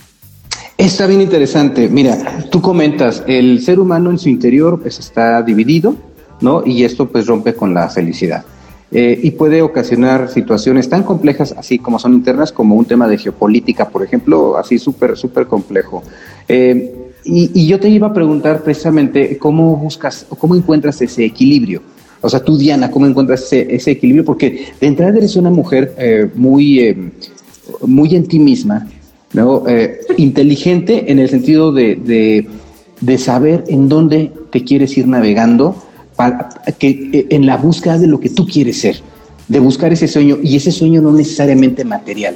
[0.77, 1.87] Está bien interesante.
[1.87, 5.95] Mira, tú comentas, el ser humano en su interior pues, está dividido,
[6.41, 6.63] ¿no?
[6.65, 8.43] Y esto pues rompe con la felicidad.
[8.91, 13.17] Eh, y puede ocasionar situaciones tan complejas, así como son internas, como un tema de
[13.17, 16.03] geopolítica, por ejemplo, así súper, súper complejo.
[16.47, 16.93] Eh,
[17.25, 21.81] y, yo te iba a preguntar precisamente cómo buscas o cómo encuentras ese equilibrio.
[22.23, 24.25] O sea, tú, Diana, ¿cómo encuentras ese, equilibrio?
[24.25, 27.11] Porque de entrada eres una mujer eh, muy,
[27.85, 28.87] muy en ti misma,
[29.33, 29.63] ¿no?
[30.17, 32.47] inteligente en el sentido de,
[33.01, 35.75] de, saber en dónde te quieres ir navegando
[36.79, 38.97] que, eh, en la búsqueda de lo que tú quieres ser,
[39.47, 42.35] de buscar ese sueño, y ese sueño no necesariamente material,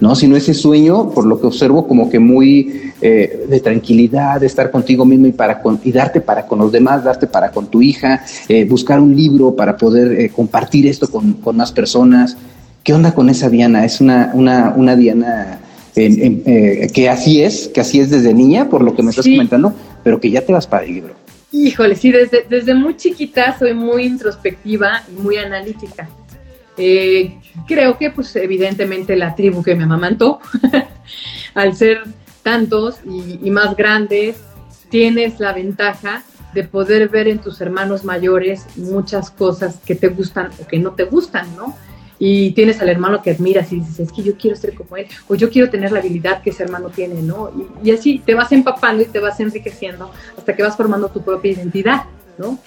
[0.00, 0.14] ¿no?
[0.14, 4.70] Sino ese sueño, por lo que observo, como que muy eh, de tranquilidad, de estar
[4.70, 8.24] contigo mismo y, para y darte para con los demás, darte para con tu hija,
[8.48, 12.36] eh, buscar un libro para poder compartir esto con, con, más personas.
[12.82, 13.84] ¿Qué onda con esa Diana?
[13.84, 15.60] Es una, una, una Diana
[15.94, 19.74] que así es, que así es desde niña, por lo que me estás comentando,
[20.04, 21.14] pero que ya te vas para el libro.
[21.50, 26.08] Híjole, sí, desde, desde muy chiquita soy muy introspectiva y muy analítica.
[26.78, 30.40] Eh, creo que, pues, evidentemente la tribu que me amamantó,
[31.54, 32.04] al ser
[32.42, 34.36] tantos y, más grandes,
[34.88, 36.22] tienes la ventaja
[36.54, 40.92] de poder ver en tus hermanos mayores muchas cosas que te gustan o que no
[40.92, 41.76] te gustan, ¿no?
[42.20, 45.06] y tienes al hermano que admiras y dices, es que yo quiero ser como él,
[45.28, 47.52] o yo quiero tener la habilidad que ese hermano tiene, ¿no?
[47.84, 51.52] Y, así te vas empapando y te vas enriqueciendo hasta que vas formando tu propia
[51.52, 52.06] identidad,
[52.36, 52.58] ¿no?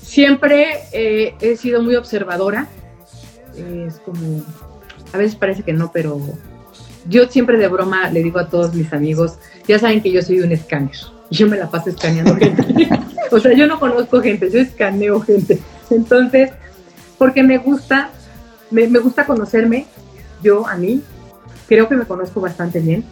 [0.00, 2.66] Siempre eh, he sido muy observadora,
[3.56, 4.42] es como,
[5.12, 6.20] a veces parece que no, pero
[7.08, 10.40] yo siempre de broma le digo a todos mis amigos, ya saben que yo soy
[10.40, 10.96] un escáner,
[11.30, 12.88] yo me la paso escaneando gente.
[13.30, 15.60] o sea, yo no conozco gente, yo escaneo gente.
[15.90, 16.50] Entonces,
[17.18, 18.10] porque me gusta
[18.70, 19.86] me, gusta conocerme,
[20.42, 21.02] yo a mí,
[21.68, 23.04] creo que me conozco bastante bien.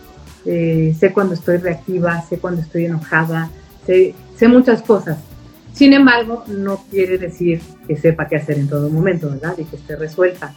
[0.44, 3.50] Eh, sé cuando estoy reactiva, sé cuando estoy enojada,
[3.86, 5.18] sé, sé muchas cosas.
[5.78, 9.54] Sin embargo, no quiere decir que sepa qué hacer en todo momento, ¿verdad?
[9.56, 10.52] Y que esté resuelta.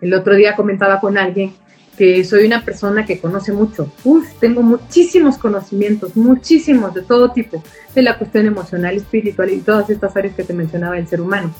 [0.00, 1.52] El otro día comentaba con alguien
[1.98, 3.92] que soy una persona que conoce mucho.
[4.02, 7.62] Uf, tengo muchísimos conocimientos, muchísimos de todo tipo,
[7.94, 11.54] de la cuestión emocional, espiritual y todas estas áreas que te mencionaba el ser humano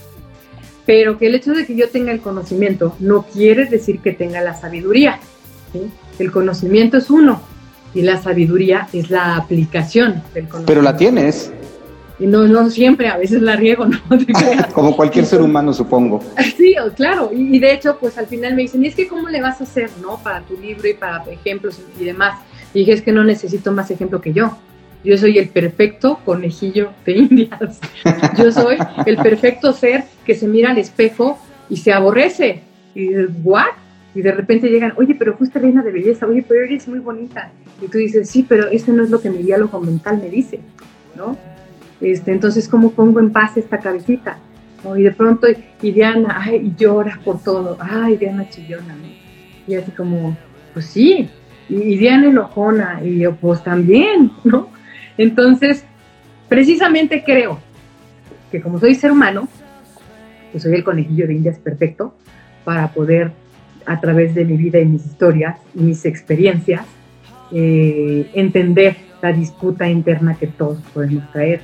[0.85, 4.41] pero que el hecho de que yo tenga el conocimiento no quiere decir que tenga
[4.41, 5.21] la sabiduría.
[6.19, 7.41] El conocimiento es uno
[7.95, 10.67] y la sabiduría es la aplicación del conocimiento.
[10.67, 11.53] Pero la tienes.
[12.23, 13.99] Y no, no siempre, a veces la riego, ¿no?
[14.73, 16.23] Como cualquier ser humano, supongo.
[16.57, 17.31] Sí, claro.
[17.35, 19.65] Y, de hecho, pues al final me dicen, ¿y es que cómo le vas a
[19.65, 20.19] hacer, no?
[20.23, 22.39] Para tu libro y para ejemplos y demás.
[22.75, 24.57] Y dije, es que no necesito más ejemplo que yo.
[25.03, 27.81] Yo soy el perfecto conejillo de indias.
[28.39, 32.63] Yo soy el perfecto ser que se mira al espejo y se aborrece.
[32.95, 33.73] Y dices, ¿what?
[34.15, 37.51] Y de repente llegan, oye, pero fuiste reina de belleza, oye, pero eres muy bonita.
[37.81, 40.61] Y tú dices, sí, pero eso no es lo que mi diálogo mental me dice,
[41.17, 41.37] ¿no?
[42.03, 44.37] Este, entonces, ¿cómo pongo en paz esta cabecita?
[44.97, 45.47] Y de pronto,
[45.81, 49.09] y Diana, ay, llora por todo, ay, Diana chillona, ¿no?
[49.69, 50.37] Y así como,
[50.75, 51.31] pues sí,
[51.69, 54.71] y, Diana enojona, y yo, pues también, ¿no?
[55.17, 55.85] Entonces,
[56.49, 57.61] precisamente creo
[58.51, 59.49] que como soy ser humano,
[60.51, 62.15] pues soy el conejillo de Indias perfecto
[62.65, 63.31] para poder,
[63.87, 66.85] a través de mi vida y mis historias y mis experiencias,
[67.53, 71.63] eh, entender la disputa interna que todos podemos traer,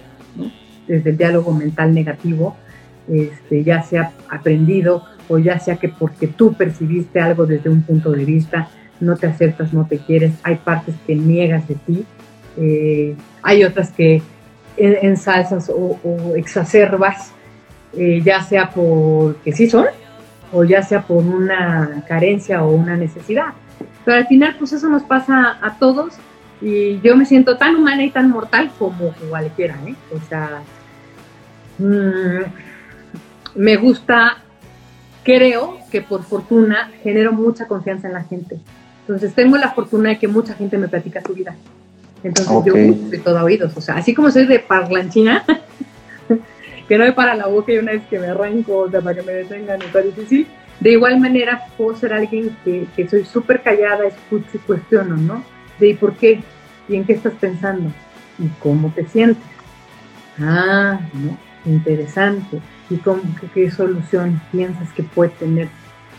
[0.89, 2.57] desde el diálogo mental negativo,
[3.09, 8.11] este, ya sea aprendido o ya sea que porque tú percibiste algo desde un punto
[8.11, 8.69] de vista,
[9.01, 12.05] no te aceptas, no te quieres, hay partes que niegas de ti,
[12.57, 14.23] eh, hay otras que
[14.77, 17.33] ensalzas o, exacerbas,
[17.97, 19.87] eh, ya sea porque sí son,
[20.53, 23.53] o ya sea por una carencia o una necesidad.
[24.05, 26.15] Pero al final, pues eso nos pasa a todos
[26.61, 29.95] y yo me siento tan humana y tan mortal como cualquiera, ¿eh?
[30.15, 30.63] O sea,
[31.79, 32.43] mm,
[33.55, 34.39] me gusta,
[35.25, 38.59] creo que por fortuna genero mucha confianza en la gente.
[39.01, 41.57] Entonces tengo la fortuna de que mucha gente me platica su vida
[42.23, 42.75] Entonces yo
[43.09, 45.45] soy todo oídos, o sea, así como soy de parlanchina,
[46.89, 49.17] que no me para la boca y una vez que me arranco, o sea, para
[49.17, 50.47] que me detengan está difícil,
[50.81, 55.43] de igual manera puedo ser alguien que, que soy súper callada, escucho y cuestiono, ¿no?
[55.81, 56.41] De ¿y por qué?
[56.89, 57.91] ¿Y en qué estás pensando?
[58.39, 59.43] ¿Y cómo te sientes?
[60.39, 61.48] Ah, ¿no?
[61.65, 62.61] Interesante.
[62.91, 63.23] ¿Y cómo,
[63.55, 65.69] qué, solución piensas que puede tener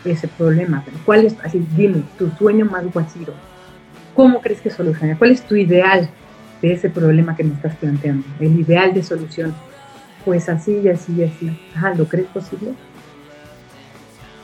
[0.04, 0.84] ese problema?
[1.04, 3.34] ¿Cuál es, así, dime, tu sueño más guachiro?
[4.14, 5.16] ¿Cómo crees que soluciona?
[5.16, 6.08] ¿Cuál es tu ideal
[6.62, 8.26] de ese problema que me estás planteando?
[8.38, 9.54] El ideal de solución.
[10.24, 11.58] Pues así y así y así.
[11.74, 12.74] Ah, ¿lo crees posible?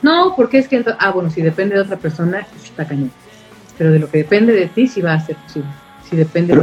[0.01, 3.11] No, porque es que, ah, bueno, si depende de otra persona, está cañón.
[3.77, 5.69] Pero de lo que depende de ti, sí va a ser posible.
[6.09, 6.55] Si depende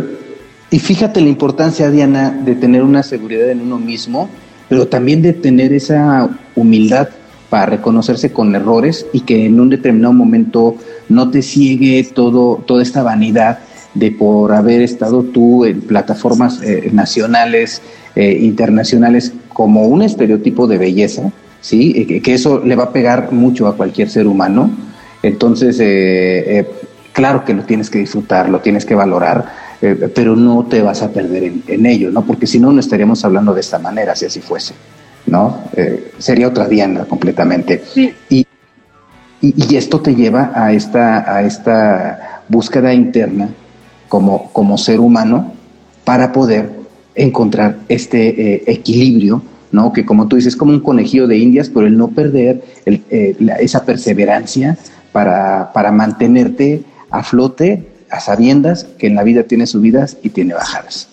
[0.71, 4.29] Y fíjate la importancia, Diana, de tener una seguridad en uno mismo,
[4.69, 7.09] pero también de tener esa humildad
[7.51, 10.77] para reconocerse con errores y que en un determinado momento
[11.09, 13.61] no te ciegue todo, toda esta vanidad
[13.95, 17.81] de por haber estado tú en plataformas eh, nacionales,
[18.17, 22.21] eh, internacionales, como un estereotipo de belleza, ¿sí?
[22.21, 24.71] que, eso le va a pegar mucho a cualquier ser humano.
[25.23, 26.67] Entonces, eh,
[27.13, 29.47] claro que lo tienes que disfrutar, lo tienes que valorar,
[30.15, 32.23] pero no te vas a perder en, ello, ¿no?
[32.25, 34.75] Porque si no, no estaríamos hablando de esta manera, si así fuese,
[35.27, 35.65] ¿no?
[36.19, 37.83] sería otra Diana completamente.
[38.31, 38.47] Y,
[39.41, 43.49] y, esto te lleva a esta, a esta búsqueda interna
[44.09, 45.53] como, como ser humano
[46.05, 46.71] para poder
[47.15, 49.93] encontrar este eh, equilibrio, ¿no?
[49.93, 53.85] Que como tú dices, como un conejillo de indias, pero el no perder eh, esa
[53.85, 54.77] perseverancia
[55.13, 60.55] para, para mantenerte a flote, a sabiendas que en la vida tiene subidas y tiene
[60.55, 61.09] bajadas.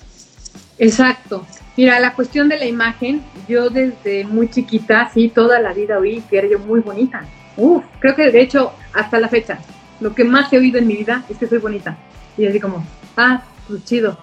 [0.77, 1.45] Exacto.
[1.77, 6.21] Mira, la cuestión de la imagen, yo desde muy chiquita, sí, toda la vida oí
[6.29, 7.23] que era yo muy bonita.
[7.57, 9.59] Uf, creo que de hecho, hasta la fecha,
[9.99, 11.97] lo que más he oído en mi vida es que soy bonita.
[12.37, 12.85] Y así como,
[13.17, 14.17] ah, pues chido.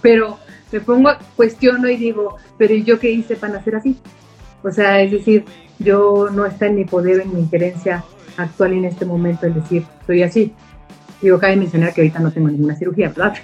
[0.00, 0.38] Pero
[0.72, 3.96] me pongo, cuestiono y digo, pero ¿y yo qué hice para nacer así?
[4.62, 5.44] O sea, es decir,
[5.78, 8.04] yo no está en mi poder, en mi injerencia
[8.36, 10.52] actual en este momento el decir, soy así.
[11.20, 13.34] Digo, cabe mencionar que ahorita no tengo ninguna cirugía, ¿verdad?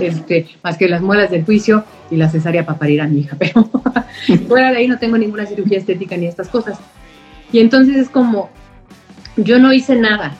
[0.00, 3.36] este, más que las muelas del juicio y la cesárea para parir a mi hija,
[3.38, 3.68] pero
[4.46, 6.78] fuera de ahí no tengo ninguna cirugía estética ni estas cosas.
[7.52, 8.50] Y entonces es como,
[9.36, 10.34] yo no hice nada,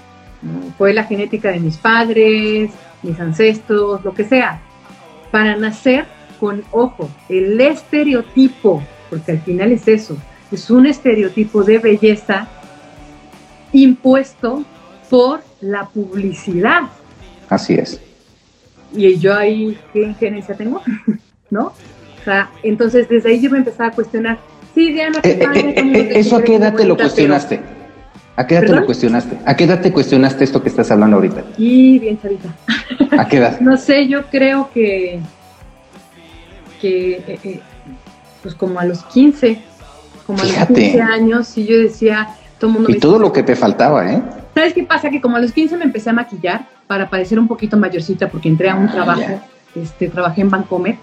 [0.79, 2.71] fue la genética de mis padres,
[3.03, 4.61] mis ancestros, lo que sea,
[5.31, 6.07] para nacer
[6.39, 10.17] con, ojo, el estereotipo, porque al final es eso,
[10.53, 12.49] es un estereotipo de belleza
[13.73, 14.65] impuesto
[15.09, 16.83] por la publicidad.
[17.49, 18.01] Así es.
[18.93, 20.83] Y yo ahí, ¿qué injerencia tengo?
[21.51, 21.67] ¿No?
[21.67, 24.39] O sea, entonces desde ahí yo me empezaba a cuestionar,
[24.75, 27.61] Sí, Diana, eh, eh, eh, ¿Eso a qué edad te lo cuestionaste?
[28.37, 29.37] ¿A qué edad te lo cuestionaste?
[29.45, 31.45] ¿A qué edad te cuestionaste esto que estás hablando ahorita?
[31.59, 32.55] Y bien chavita.
[33.19, 33.61] ¿A qué edad?
[33.61, 35.21] no sé, yo creo que,
[36.81, 37.61] que
[38.43, 39.61] pues como a los 15,
[40.27, 42.91] como a los 15 años, y yo decía, todo mundo...
[42.91, 44.23] Y todo lo que te faltaba, ¿eh?
[44.55, 45.11] ¿Sabes qué pasa?
[45.11, 48.49] Que como a los 15 me empecé a maquillar para parecer un poquito mayorcita, porque
[48.49, 49.41] entré a un ah, trabajo,
[49.75, 50.97] este, trabajé en Bancomer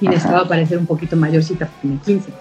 [0.00, 2.32] y necesitaba parecer un poquito mayorcita, porque tenía 15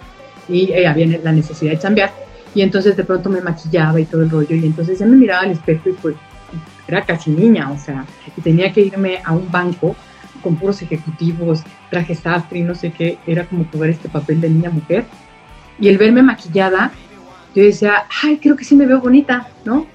[0.50, 2.12] y eh, había la necesidad de cambiar.
[2.56, 4.56] Y entonces de pronto me maquillaba y todo el rollo.
[4.56, 6.16] Y entonces ya me miraba al espejo y pues
[6.88, 8.06] era casi niña, o sea,
[8.36, 9.96] y tenía que irme a un banco
[10.42, 14.50] con puros ejecutivos, traje sastre y no sé qué, era como jugar este papel de
[14.50, 15.06] niña mujer.
[15.80, 16.92] Y el verme maquillada,
[17.54, 19.86] yo decía, ay, creo que sí me veo bonita, ¿no?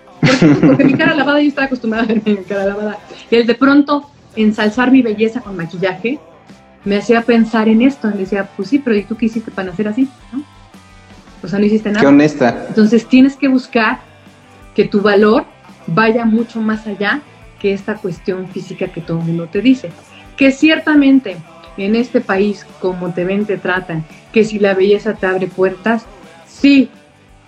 [0.66, 2.98] Porque, mi cara lavada, yo estaba acostumbrada a verme mi cara lavada.
[3.30, 6.18] Y el de pronto ensalzar mi belleza con maquillaje,
[6.84, 8.10] me hacía pensar en esto.
[8.14, 10.08] Y decía, pues sí, pero ¿y tú qué hiciste para nacer así?
[10.32, 10.42] ¿No?
[11.42, 12.00] O sea, no hiciste nada.
[12.00, 12.66] Qué honesta.
[12.68, 14.00] Entonces tienes que buscar
[14.74, 15.44] que tu valor
[15.86, 17.20] vaya mucho más allá
[17.60, 19.90] que esta cuestión física que todo el mundo te dice.
[20.36, 21.36] Que ciertamente
[21.76, 26.04] en este país, como te ven, te tratan, que si la belleza te abre puertas,
[26.46, 26.90] sí,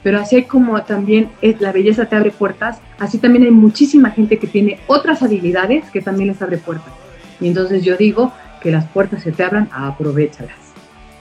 [0.04, 4.38] pero así como también es, la belleza te abre puertas, así también hay muchísima gente
[4.38, 6.92] que tiene otras habilidades que también les abre puertas.
[7.40, 8.32] Y entonces yo digo,
[8.64, 10.56] que las puertas se te abran, aprovechalas.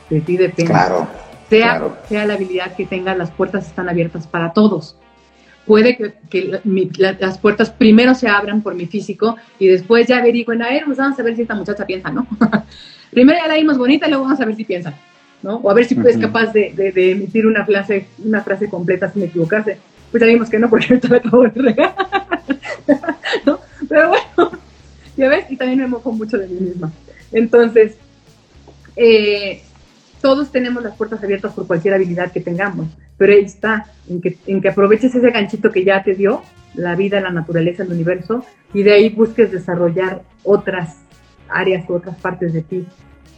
[0.09, 0.71] De ti depende.
[0.71, 1.07] Claro.
[1.49, 4.95] Sea, sea la habilidad que tengas, las puertas están abiertas para todos.
[5.65, 5.97] Puede
[6.29, 6.61] que,
[7.19, 10.97] las puertas primero se abran por mi físico y después ya averigüen, a ver, pues
[10.97, 12.25] vamos a ver si esta muchacha piensa, ¿no?
[13.11, 14.93] primero ya la vimos bonita y luego vamos a ver si piensa,
[15.43, 15.57] ¿no?
[15.57, 19.77] O a ver si es capaz de, emitir una frase, una frase completa sin equivocarse.
[20.09, 21.95] Pues ya vimos que no, porque ahorita la acabo de regar.
[23.45, 23.59] ¿no?
[23.87, 24.51] Pero bueno,
[25.17, 26.91] ya ves, y también me mojo mucho de mí misma.
[27.31, 27.97] Entonces,
[28.95, 29.61] eh,
[30.21, 32.87] todos tenemos las puertas abiertas por cualquier habilidad que tengamos,
[33.17, 36.41] pero ahí está, en que, en que aproveches ese ganchito que ya te dio
[36.75, 40.97] la vida, la naturaleza, el universo, y de ahí busques desarrollar otras
[41.49, 42.87] áreas u otras partes de ti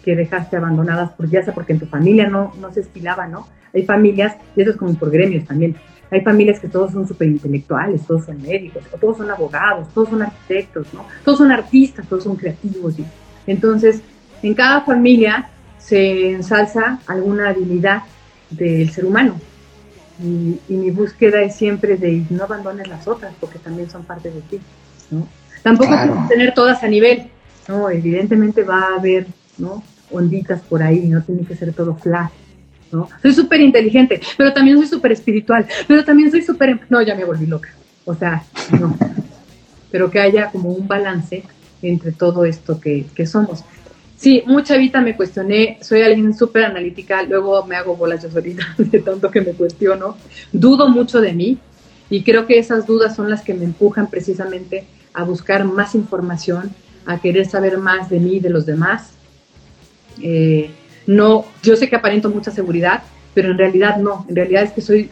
[0.06, 3.48] que dejaste abandonadas, por, ya sea porque en tu familia no, no se estilaba, ¿no?
[3.74, 5.76] Hay familias, y eso es como por gremios también,
[6.12, 10.22] hay familias que todos son súper intelectuales, todos son médicos, todos son abogados, todos son
[10.22, 11.06] arquitectos, ¿no?
[11.24, 13.00] Todos son artistas, todos son creativos.
[13.00, 13.06] Y,
[13.48, 14.02] entonces,
[14.44, 15.50] en cada familia
[15.80, 18.04] se ensalza alguna habilidad
[18.52, 19.40] del ser humano.
[20.22, 24.42] Y, mi búsqueda es siempre de no abandones las otras, porque también son parte de
[24.42, 24.60] ti,
[25.10, 25.28] ¿no?
[25.64, 26.26] Tampoco claro.
[26.30, 27.32] tener todas a nivel,
[27.68, 27.90] ¿no?
[27.90, 29.26] Evidentemente va a haber,
[29.58, 29.84] ¿no?
[30.12, 32.32] Onditas por ahí, no tiene que ser todo flat,
[32.92, 33.10] ¿no?
[33.22, 36.70] Soy súper inteligente, pero también soy súper espiritual, pero también soy súper...
[36.70, 37.70] Em-, no, ya me volví loca.
[38.06, 38.44] O sea,
[38.80, 38.96] no.
[39.92, 41.44] pero que haya como un balance
[41.82, 43.64] entre todo esto que, que somos.
[44.16, 48.64] Sí, mucha vida me cuestioné, soy alguien súper analítica, luego me hago bolas yo solita
[48.78, 50.16] de tanto que me cuestiono,
[50.54, 51.60] dudo mucho de mí
[52.10, 56.72] y creo que esas dudas son las que me empujan precisamente a buscar más información,
[57.06, 59.12] a querer saber más de mí y de los demás.
[60.22, 60.70] Eh,
[61.08, 63.04] no, yo sé que aparento mucha seguridad,
[63.34, 65.10] pero en realidad no, en realidad es que soy,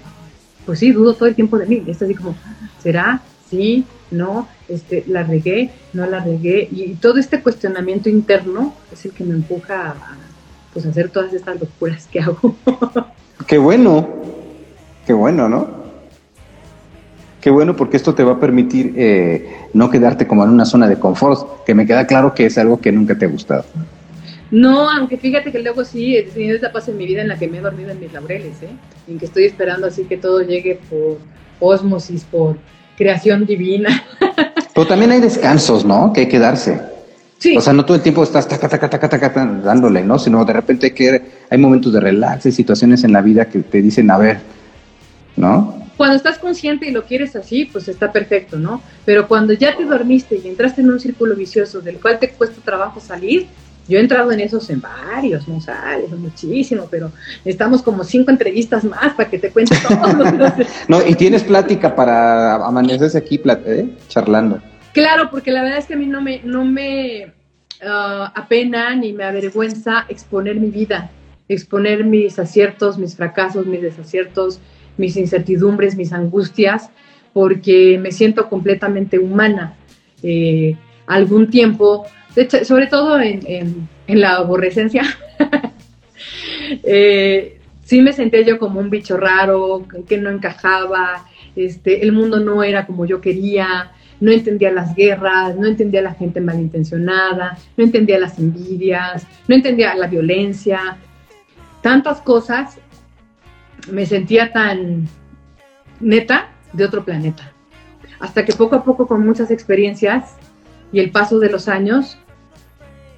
[0.65, 2.35] pues sí, dudo todo el tiempo de mí, es así como,
[2.81, 3.21] ¿será?
[3.49, 9.11] Sí, no, este, la regué, no la regué, y todo este cuestionamiento interno es el
[9.11, 9.95] que me empuja a
[10.73, 12.55] pues, hacer todas estas locuras que hago.
[13.47, 14.07] Qué bueno,
[15.05, 15.67] qué bueno, ¿no?
[17.41, 20.87] Qué bueno porque esto te va a permitir eh, no quedarte como en una zona
[20.87, 23.65] de confort, que me queda claro que es algo que nunca te ha gustado.
[24.53, 27.47] No, aunque fíjate que luego sí he tenido etapas en mi vida en la que
[27.47, 28.69] me he dormido en mis laureles, ¿eh?
[29.07, 31.17] en que estoy esperando así que todo llegue por
[31.59, 32.59] osmosis, por
[32.95, 34.03] creación divina.
[34.75, 36.13] Pero también hay descansos, ¿no?
[36.13, 36.79] Que hay que darse.
[37.39, 37.57] Sí.
[37.57, 40.19] O sea, no todo el tiempo estás taca, taca, taca, taca, dándole, ¿no?
[40.19, 43.57] Sino de repente hay, que, hay momentos de relax, hay situaciones en la vida que
[43.57, 44.37] te dicen, a ver,
[45.35, 45.89] ¿no?
[45.97, 48.83] Cuando estás consciente y lo quieres así, pues está perfecto, ¿no?
[49.03, 52.61] Pero cuando ya te dormiste y entraste en un círculo vicioso del cual te cuesta
[52.63, 53.47] trabajo salir,
[53.87, 57.11] yo he entrado en esos en varios, no sales, muchísimo, pero
[57.43, 60.23] estamos como cinco entrevistas más para que te cuente todo.
[60.87, 63.89] no, y tienes plática para amanecerse aquí ¿eh?
[64.07, 64.61] charlando.
[64.93, 67.33] Claro, porque la verdad es que a mí no me, no me
[67.81, 71.09] uh, apena ni me avergüenza exponer mi vida,
[71.49, 74.59] exponer mis aciertos, mis fracasos, mis desaciertos,
[74.97, 76.89] mis incertidumbres, mis angustias,
[77.33, 79.73] porque me siento completamente humana.
[80.21, 80.77] Eh,
[81.07, 82.05] algún tiempo
[82.63, 85.03] sobre todo en, la aborrecencia,
[86.83, 91.25] eh, sí me sentía yo como un bicho raro, que no encajaba,
[91.55, 96.13] este, el mundo no era como yo quería, no entendía las guerras, no entendía la
[96.13, 100.97] gente malintencionada, no entendía las envidias, no entendía la violencia,
[101.81, 102.77] tantas cosas,
[103.91, 105.07] me sentía tan
[105.99, 107.51] neta de otro planeta.
[108.19, 110.37] Hasta que poco a poco con muchas experiencias
[110.93, 112.17] y el paso de los años,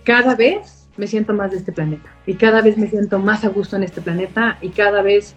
[0.03, 3.49] cada vez me siento más de este planeta y cada vez me siento más a
[3.49, 5.35] gusto en este planeta y cada vez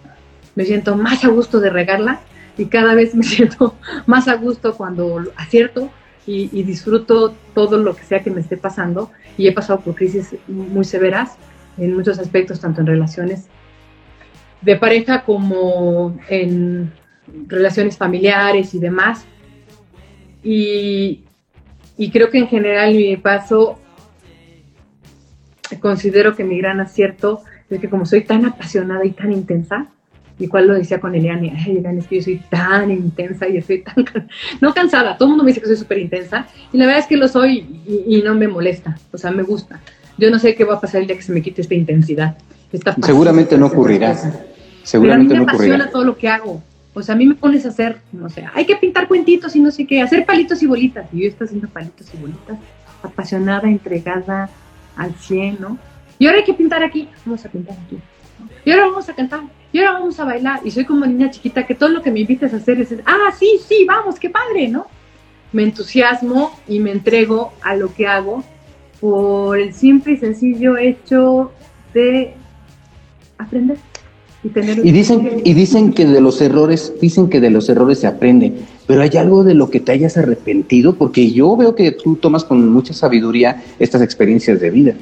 [0.54, 2.20] me siento más a gusto de regarla
[2.56, 3.74] y cada vez me siento
[4.06, 5.90] más a gusto cuando acierto
[6.26, 10.36] y, disfruto todo lo que sea que me esté pasando y he pasado por crisis
[10.46, 11.36] muy severas
[11.78, 13.46] en muchos aspectos, tanto en relaciones
[14.60, 16.92] de pareja como en
[17.46, 19.24] relaciones familiares y demás.
[20.44, 21.24] Y,
[21.98, 23.78] y creo que en general mi paso
[25.80, 29.88] considero que mi gran acierto es que como soy tan apasionada y tan intensa,
[30.38, 33.82] y cual lo decía con Eliane, ay, es que yo soy tan intensa y estoy
[33.82, 34.06] tan,
[34.60, 37.06] no cansada, todo el mundo me dice que soy súper intensa, y la verdad es
[37.06, 39.80] que lo soy y, no me molesta, o sea, me gusta.
[40.16, 42.38] Yo no sé qué va a pasar el día que se me quite esta intensidad.
[43.02, 44.16] Seguramente no ocurrirá.
[44.82, 46.62] Seguramente Pero a mí me apasiona todo lo que hago.
[47.02, 49.70] Sea, a mí me pones a hacer, no sé, hay que pintar cuentitos y no
[49.70, 51.06] sé qué, hacer palitos y bolitas.
[51.12, 52.58] Y yo estoy haciendo palitos y bolitas,
[53.02, 54.50] apasionada, entregada,
[54.96, 55.78] al 100, ¿no?
[56.18, 57.98] Y ahora hay que pintar aquí, vamos a pintar aquí.
[58.64, 59.40] Y ahora vamos a cantar,
[59.72, 60.60] y ahora vamos a bailar.
[60.64, 63.32] Y soy como niña chiquita que todo lo que me invites a hacer es, ah,
[63.38, 64.86] sí, sí, vamos, qué padre, ¿no?
[65.52, 68.44] Me entusiasmo y me entrego a lo que hago
[69.00, 71.52] por el simple y sencillo hecho
[71.94, 72.34] de
[73.38, 73.78] aprender.
[74.44, 77.98] Y, tener y dicen y dicen que de los errores dicen que de los errores
[77.98, 78.52] se aprende
[78.88, 82.42] pero hay algo de lo que te hayas arrepentido, porque yo veo que tú tomas
[82.42, 84.94] con mucha sabiduría estas experiencias de vida.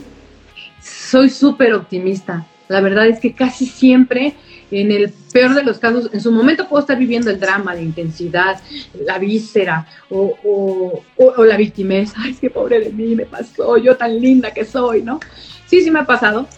[0.82, 2.44] Soy súper optimista.
[2.66, 4.34] La verdad es que casi siempre,
[4.72, 7.80] en el peor de los casos, en su momento puedo estar viviendo el drama, la
[7.80, 8.60] intensidad,
[9.04, 11.00] la víscera o,
[11.46, 12.12] la victimez.
[12.16, 15.20] Ay, es que pobre de mí, me pasó, yo tan linda que soy, ¿no?
[15.66, 16.48] Sí, sí me ha pasado,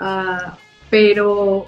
[0.00, 0.58] ah,
[0.90, 1.66] pero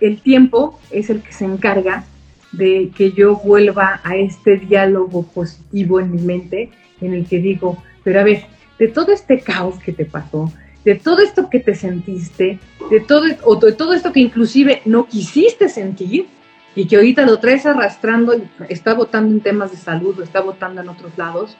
[0.00, 2.04] el tiempo es el que se encarga
[2.52, 6.70] de que yo vuelva a este diálogo positivo en mi mente
[7.00, 8.46] en el que digo, pero a ver,
[8.78, 10.52] de todo este caos que te pasó,
[10.84, 12.58] de todo esto que te sentiste,
[12.90, 16.26] de todo, o de todo esto que inclusive no quisiste sentir
[16.74, 18.34] y que ahorita lo traes arrastrando,
[18.68, 21.56] está votando en temas de salud, o está votando en otros lados,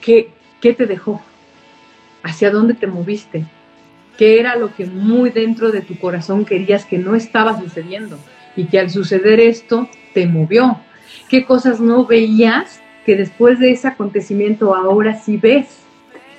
[0.00, 1.20] ¿qué, qué te dejó?
[2.22, 3.44] ¿Hacia dónde te moviste?
[4.18, 8.18] ¿Qué era lo que muy dentro de tu corazón querías que no estaba sucediendo?
[8.56, 10.78] Y que al suceder esto te movió.
[11.28, 15.84] ¿Qué cosas no veías que después de ese acontecimiento ahora sí ves?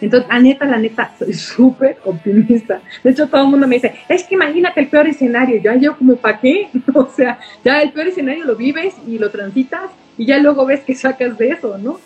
[0.02, 2.82] Entonces, la neta, la neta, soy súper optimista.
[3.04, 5.62] De hecho, todo el mundo me dice, es que imagínate el peor escenario.
[5.62, 6.70] Ya yo como, ¿para qué?
[6.94, 10.82] o sea, ya el peor escenario lo vives y lo transitas y ya luego ves
[10.82, 12.00] que sacas de eso, ¿no?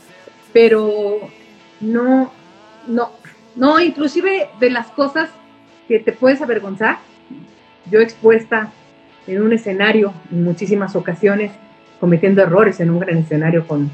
[0.53, 1.19] Pero
[1.79, 2.31] no,
[2.87, 3.11] no,
[3.55, 5.29] no, inclusive de las cosas
[5.89, 6.99] que te puedes avergonzar.
[7.91, 8.71] Yo expuesta
[9.27, 11.51] en un escenario en muchísimas ocasiones,
[11.99, 13.89] cometiendo errores en un gran escenario con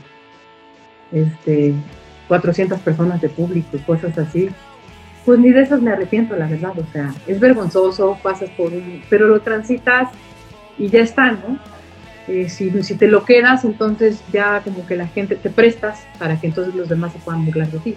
[1.11, 1.73] este
[2.27, 4.49] 400 personas de público y cosas así,
[5.23, 6.73] pues ni de esas me arrepiento, la verdad.
[6.77, 10.09] O sea, es vergonzoso, pasas por un, pero lo transitas
[10.77, 11.57] y ya está, ¿no?
[12.27, 16.39] Eh, si, si te lo quedas, entonces ya como que la gente te prestas para
[16.39, 17.95] que entonces los demás se puedan burlar de ti.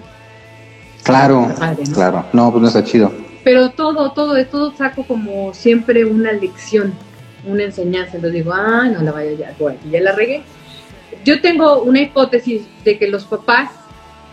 [1.02, 1.50] Claro,
[1.94, 2.26] claro.
[2.32, 3.27] No, pues no está chido.
[3.44, 6.92] Pero todo, todo, de todo saco como siempre una lección,
[7.46, 8.16] una enseñanza.
[8.16, 10.42] Entonces digo, ah, no la vaya ya, bueno, ya la regué.
[11.24, 13.70] Yo tengo una hipótesis de que los papás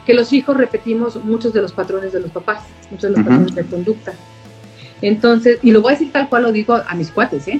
[0.05, 3.55] que los hijos repetimos muchos de los patrones de los papás, muchos de los patrones
[3.55, 4.13] de conducta.
[5.01, 7.59] Entonces, y lo voy a decir tal cual lo digo a mis cuates, ¿eh?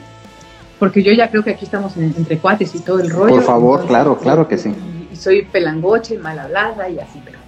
[0.79, 3.35] Porque yo ya creo que aquí estamos entre cuates y todo el rollo.
[3.35, 4.73] Por favor, claro, claro que sí.
[5.11, 7.39] Y, soy pelangoche, mal hablada y así, pero.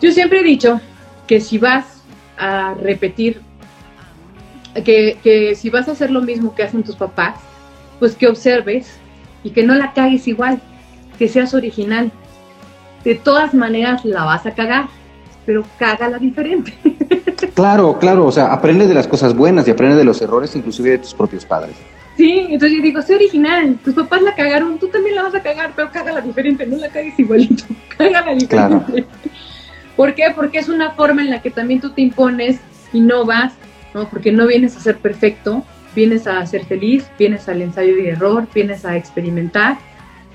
[0.00, 0.80] Yo siempre he dicho
[1.26, 1.93] que si vas
[2.38, 3.40] a repetir,
[4.84, 7.36] que, que si vas a hacer lo mismo que hacen tus papás,
[7.98, 8.98] pues que observes
[9.42, 10.60] y que no la cagues igual,
[11.18, 12.10] que seas original,
[13.04, 14.88] de todas maneras la vas a cagar,
[15.46, 16.74] pero cágala diferente.
[17.54, 20.90] Claro, claro, o sea, aprende de las cosas buenas y aprende de los errores inclusive
[20.90, 21.76] de tus propios padres.
[22.16, 25.42] Sí, entonces yo digo, sé original, tus papás la cagaron, tú también la vas a
[25.42, 27.64] cagar, pero cágala diferente, no la cagues igualito,
[27.96, 28.46] cágala diferente.
[28.48, 28.84] Claro.
[29.96, 30.24] ¿Por qué?
[30.34, 32.60] Porque es una forma en la que también tú te impones
[32.92, 33.54] y no vas,
[33.94, 34.08] ¿no?
[34.08, 35.64] Porque no vienes a ser perfecto,
[35.94, 39.78] vienes a ser feliz, vienes al ensayo y error, vienes a experimentar,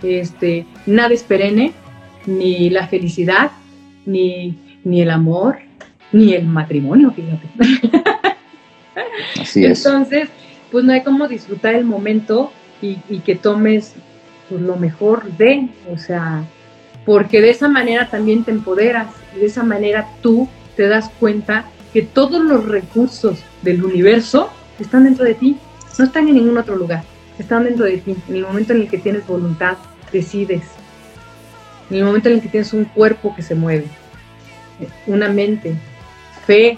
[0.01, 1.73] este, nada es perenne,
[2.25, 3.51] ni la felicidad,
[4.05, 5.59] ni, ni el amor,
[6.11, 7.47] ni el matrimonio, fíjate.
[9.41, 9.85] Así es.
[9.85, 10.29] Entonces,
[10.71, 12.51] pues no hay como disfrutar el momento
[12.81, 13.93] y, que tomes
[14.47, 16.43] pues, lo mejor de, o sea,
[17.09, 21.65] porque de esa manera también te empoderas y de esa manera tú te das cuenta
[21.91, 25.57] que todos los recursos del universo están dentro de ti,
[25.97, 27.01] no están en ningún otro lugar,
[27.39, 28.15] están dentro de ti.
[28.27, 29.77] En el momento en el que tienes voluntad,
[30.11, 30.61] decides,
[31.89, 33.87] en el momento en el que tienes un cuerpo que se mueve,
[35.07, 35.73] una mente,
[36.45, 36.77] fe,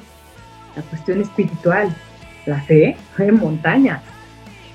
[0.77, 1.93] la cuestión espiritual,
[2.45, 4.01] la fe en montaña.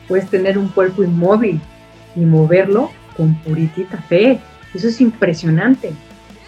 [0.07, 1.63] Puedes tener un cuerpo inmóvil
[2.15, 4.39] y moverlo con puritita fe.
[4.77, 5.93] Eso es impresionante.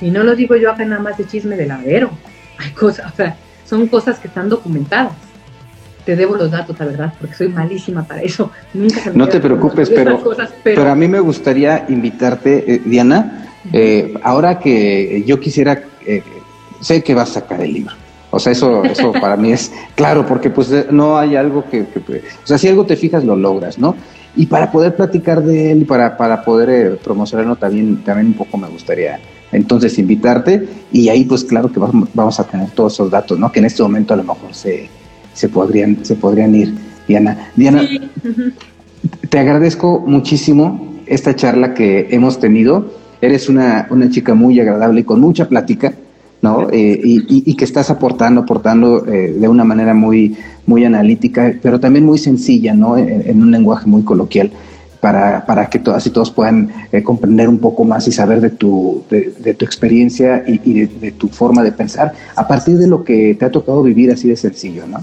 [0.00, 2.10] Y no lo digo yo acá nada más de chisme de ladero.
[2.58, 5.12] Hay cosas, o sea, son cosas que están documentadas.
[6.04, 8.50] Te debo los datos, la verdad, porque soy malísima para eso.
[9.14, 10.22] no te preocupes, pero,
[10.62, 16.22] pero, a mí me gustaría invitarte, eh, Diana, eh, ahora que yo quisiera, eh,
[16.80, 17.94] sé que vas a sacar el libro.
[18.30, 21.82] O sea, eso, eso para mí es claro, porque pues eh, no hay algo que,
[21.82, 23.94] o sea, si algo te fijas, lo logras, ¿no?
[24.36, 28.68] Y para poder platicar de él, para, para poder promocionarlo también, también un poco me
[28.68, 29.18] gustaría
[29.50, 33.50] entonces invitarte y ahí pues claro que vamos, a tener todos esos datos, ¿no?
[33.50, 34.88] Que en este momento a lo mejor se,
[35.32, 36.74] se, podrían, se podrían ir.
[37.08, 37.88] Diana, Diana,
[39.30, 45.04] te agradezco muchísimo esta charla que hemos tenido eres una, una chica muy agradable y
[45.04, 45.92] con mucha plática,
[46.40, 46.68] ¿no?
[46.70, 50.36] Eh, y, que estás aportando, aportando eh, de una manera muy,
[50.66, 52.96] muy analítica, pero también muy sencilla, ¿no?
[52.96, 54.50] En, un lenguaje muy coloquial.
[55.00, 59.04] Para, para que así todos puedan eh, comprender un poco más y saber de tu,
[59.08, 63.44] de, tu experiencia y, de, tu forma de pensar a partir de lo que te
[63.44, 64.98] ha tocado vivir así de sencillo, ¿no?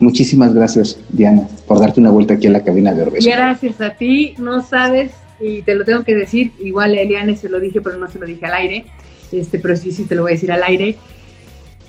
[0.00, 3.28] Muchísimas gracias, Diana, por darte una vuelta aquí a la cabina de Orbeso.
[3.28, 7.48] Gracias a ti, no sabes y te lo tengo que decir, igual a Eliane se
[7.48, 8.86] lo dije, pero no se lo dije al aire,
[9.32, 10.96] este, pero sí, sí te lo voy a decir al aire.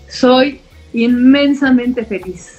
[0.09, 0.61] Soy
[0.93, 2.57] inmensamente feliz,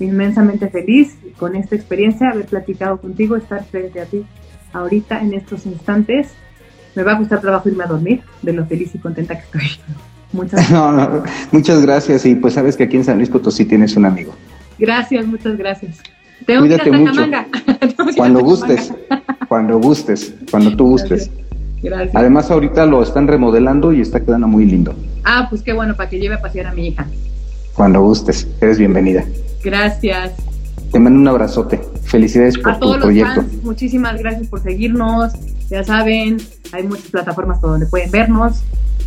[0.00, 4.24] inmensamente feliz con esta experiencia, haber platicado contigo, estar frente a ti
[4.72, 6.28] ahorita en estos instantes.
[6.94, 9.80] Me va a gustar trabajo irme a dormir de lo feliz y contenta que estoy.
[10.32, 11.52] Muchas gracias.
[11.52, 14.34] muchas gracias y pues sabes que aquí en San Luis Potosí tienes un amigo.
[14.78, 16.00] Gracias, muchas gracias.
[16.46, 17.22] Tengo Cuídate mucho.
[18.16, 18.92] Cuando gustes,
[19.48, 21.28] cuando gustes, cuando tú gustes.
[21.28, 21.43] Gracias.
[22.14, 24.94] Además, ahorita lo están remodelando y está quedando muy lindo.
[25.24, 27.06] Ah, pues qué bueno, para que lleve a pasear a mi hija.
[27.74, 29.24] Cuando gustes, eres bienvenida.
[29.62, 30.32] Gracias.
[30.92, 31.80] Te mando un abrazote.
[32.04, 33.42] Felicidades por a todos tu los proyecto.
[33.42, 35.32] fans, muchísimas gracias por seguirnos.
[35.70, 36.36] Ya saben,
[36.72, 38.62] hay muchas plataformas por donde pueden vernos.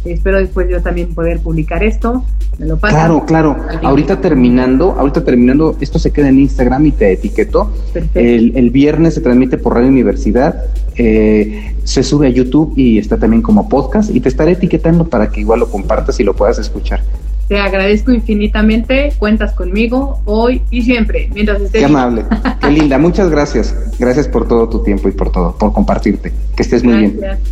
[0.06, 2.24] Espero después yo también poder publicar esto.
[2.60, 3.00] Me lo pasan.
[3.00, 3.58] Claro, claro.
[3.84, 7.72] Ahorita terminando, ahorita terminando, esto se queda en Instagram y te etiqueto.
[7.94, 8.20] Perfecto.
[8.20, 10.64] El, el viernes se transmite por Radio Universidad,
[10.96, 15.30] eh, se sube a YouTube y está también como podcast y te estaré etiquetando para
[15.30, 17.02] que igual lo compartas y lo puedas escuchar.
[17.48, 19.14] Te agradezco infinitamente.
[19.18, 21.80] Cuentas conmigo hoy y siempre, mientras estés.
[21.80, 22.26] Qué amable,
[22.60, 22.98] qué linda.
[22.98, 23.74] Muchas gracias.
[23.98, 26.34] Gracias por todo tu tiempo y por todo, por compartirte.
[26.56, 27.18] Que estés muy bien.
[27.20, 27.50] Gracias.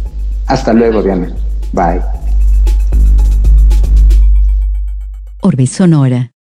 [0.47, 1.33] Hasta luego, Diana.
[1.71, 2.01] Bye.
[5.41, 6.34] Orbe Sonora.